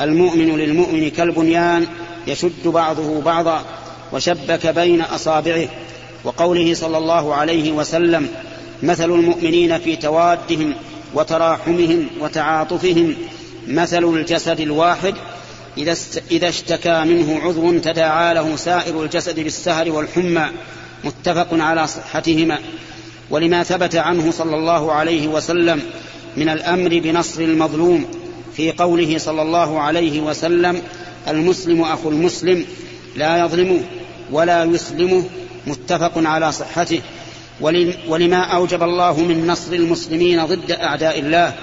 [0.00, 1.86] المؤمن للمؤمن كالبنيان
[2.26, 3.62] يشد بعضه بعضا.
[4.14, 5.68] وشبك بين أصابعه.
[6.24, 8.28] وقوله صلى الله عليه وسلم
[8.82, 10.74] مثل المؤمنين في توادهم
[11.14, 13.14] وتراحمهم وتعاطفهم
[13.68, 15.14] مثل الجسد الواحد
[16.30, 20.46] إذا اشتكى منه عضو تداعى له سائر الجسد بالسهر والحمى
[21.04, 22.58] متفق على صحتهما.
[23.30, 25.82] ولما ثبت عنه صلى الله عليه وسلم
[26.36, 28.06] من الأمر بنصر المظلوم
[28.56, 30.82] في قوله صلى الله عليه وسلم
[31.28, 32.66] المسلم أخو المسلم
[33.16, 33.80] لا يظلمه.
[34.30, 35.24] ولا يسلمه
[35.66, 37.00] متفق على صحته.
[38.08, 41.54] ولما أوجب الله من نصر المسلمين ضد أعداء الله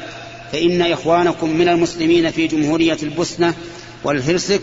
[0.51, 3.53] فإن إخوانكم من المسلمين في جمهورية البوسنة
[4.03, 4.61] والهرسك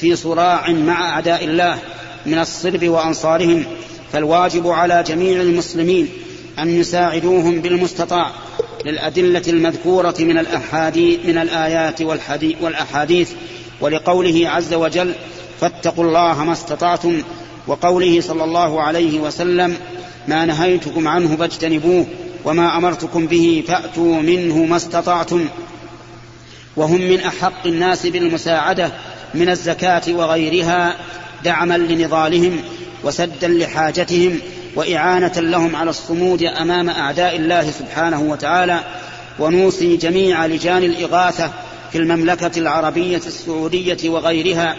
[0.00, 1.78] في صراع مع أعداء الله
[2.26, 3.64] من الصرب وأنصارهم
[4.12, 6.08] فالواجب على جميع المسلمين
[6.58, 8.32] أن يساعدوهم بالمستطاع
[8.84, 12.02] للأدلة المذكورة من الأحاديث من الآيات
[12.60, 13.30] والأحاديث
[13.80, 15.14] ولقوله عز وجل
[15.60, 17.22] فاتقوا الله ما استطعتم
[17.66, 19.76] وقوله صلى الله عليه وسلم
[20.28, 22.06] ما نهيتكم عنه فاجتنبوه
[22.44, 25.48] وما أمرتكم به فأتوا منه ما استطعتم.
[26.76, 28.92] وهم من أحق الناس بالمساعدة
[29.34, 30.96] من الزكاة وغيرها
[31.44, 32.60] دعما لنضالهم
[33.04, 34.38] وسدا لحاجتهم
[34.76, 38.80] وإعانة لهم على الصمود أمام أعداء الله سبحانه وتعالى.
[39.38, 41.50] ونوصي جميع لجان الإغاثة
[41.92, 44.76] في المملكة العربية السعودية وغيرها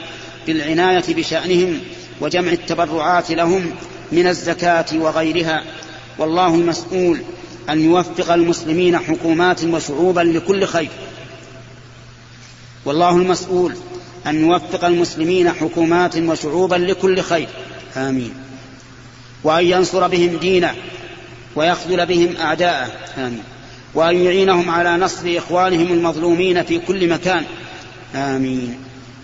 [0.48, 1.80] بالعناية بشأنهم
[2.22, 3.72] وجمع التبرعات لهم
[4.12, 5.64] من الزكاة وغيرها.
[6.18, 7.22] والله المسؤول
[7.70, 10.90] أن يوفق المسلمين حكومات وشعوبا لكل خير.
[12.86, 13.76] والله المسؤول
[14.28, 17.48] أن يوفق المسلمين حكومات وشعوبا لكل خير.
[17.98, 18.34] آمين.
[19.44, 20.76] وأن ينصر بهم دينه
[21.56, 22.92] ويخذل بهم أعداءه.
[23.18, 23.44] آمين.
[23.94, 27.44] وأن يعينهم على نصر إخوانهم المظلومين في كل مكان.
[28.16, 28.78] آمين.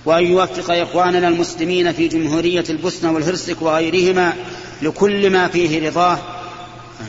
[0.05, 4.33] وأن يوفق إخواننا المسلمين في جمهورية البوسنة والهرسك وغيرهما
[4.81, 6.19] لكل ما فيه رضاه.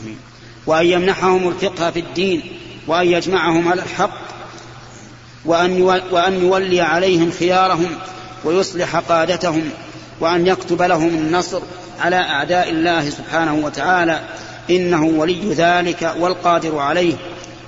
[0.03, 0.19] آمين.
[0.67, 2.43] وأن يمنحهم الفقه في الدين
[2.87, 4.21] وأن يجمعهم على الحق
[5.45, 7.91] وأن وأن يولي عليهم خيارهم
[8.45, 9.71] ويصلح قادتهم
[10.21, 11.61] وأن يكتب لهم النصر
[12.01, 14.21] على أعداء الله سبحانه وتعالى.
[14.71, 17.15] إنه ولي ذلك والقادر عليه.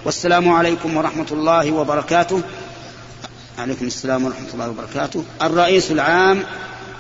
[0.04, 2.42] والسلام عليكم ورحمة الله وبركاته.
[3.58, 5.24] عليكم السلام ورحمة الله وبركاته.
[5.42, 6.44] الرئيس العام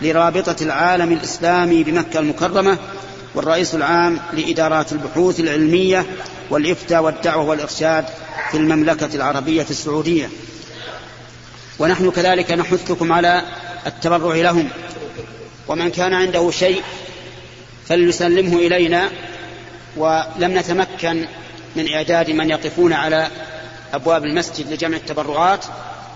[0.02, 2.78] لرابطة العالم الإسلامي بمكة المكرمة
[3.34, 6.06] والرئيس العام لإدارات البحوث العلمية
[6.50, 8.04] والإفتاء والدعوة والإرشاد
[8.50, 10.28] في المملكة العربية السعودية.
[11.78, 13.42] ونحن كذلك نحثكم على
[13.86, 14.68] التبرع لهم.
[15.68, 16.82] ومن كان عنده شيء
[17.88, 19.10] فليسلمه إلينا.
[19.96, 21.26] ولم نتمكن
[21.76, 23.28] من إعداد من يقفون على
[23.94, 25.64] أبواب المسجد لجمع التبرعات.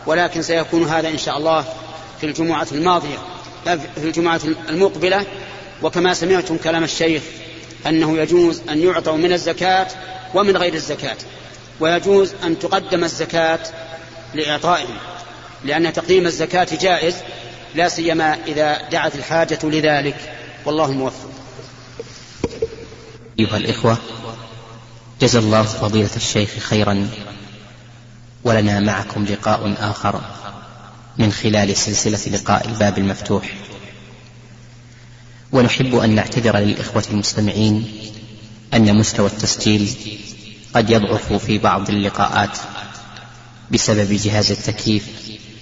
[0.07, 1.65] ولكن سيكون هذا إن شاء الله
[2.21, 3.19] في الجمعة الماضية
[3.65, 5.27] في الجمعة المقبلة.
[5.83, 7.23] وكما سمعتم كلام الشيخ
[7.87, 9.87] أنه يجوز أن يعطوا من الزكاة
[10.35, 11.17] ومن غير الزكاة
[11.81, 13.59] ويجوز أن تقدم الزكاة
[14.35, 14.97] لإعطائهم
[15.65, 17.15] لأن تقديم الزكاة جائز
[17.75, 20.17] لا سيما إذا دعت الحاجة لذلك.
[20.65, 21.31] والله الموفق
[23.39, 23.97] أيها الإخوة
[25.21, 27.09] جزا الله فضيلة الشيخ خيرا.
[28.45, 30.21] ولنا معكم لقاء آخر
[31.19, 33.55] من خلال سلسلة لقاء الباب المفتوح.
[35.53, 37.93] ونحب أن نعتذر للإخوة المستمعين
[38.75, 39.91] أن مستوى التسجيل
[40.75, 42.59] قد يضعف في بعض اللقاءات
[43.71, 45.07] بسبب جهاز التكييف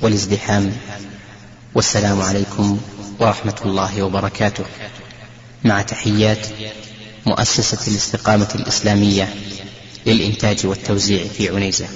[0.00, 0.72] والازدحام.
[1.74, 2.80] والسلام عليكم
[3.20, 4.64] ورحمة الله وبركاته.
[5.64, 6.46] مع تحيات
[7.26, 9.34] مؤسسة الاستقامة الإسلامية
[10.06, 11.88] للإنتاج والتوزيع في عنيزة.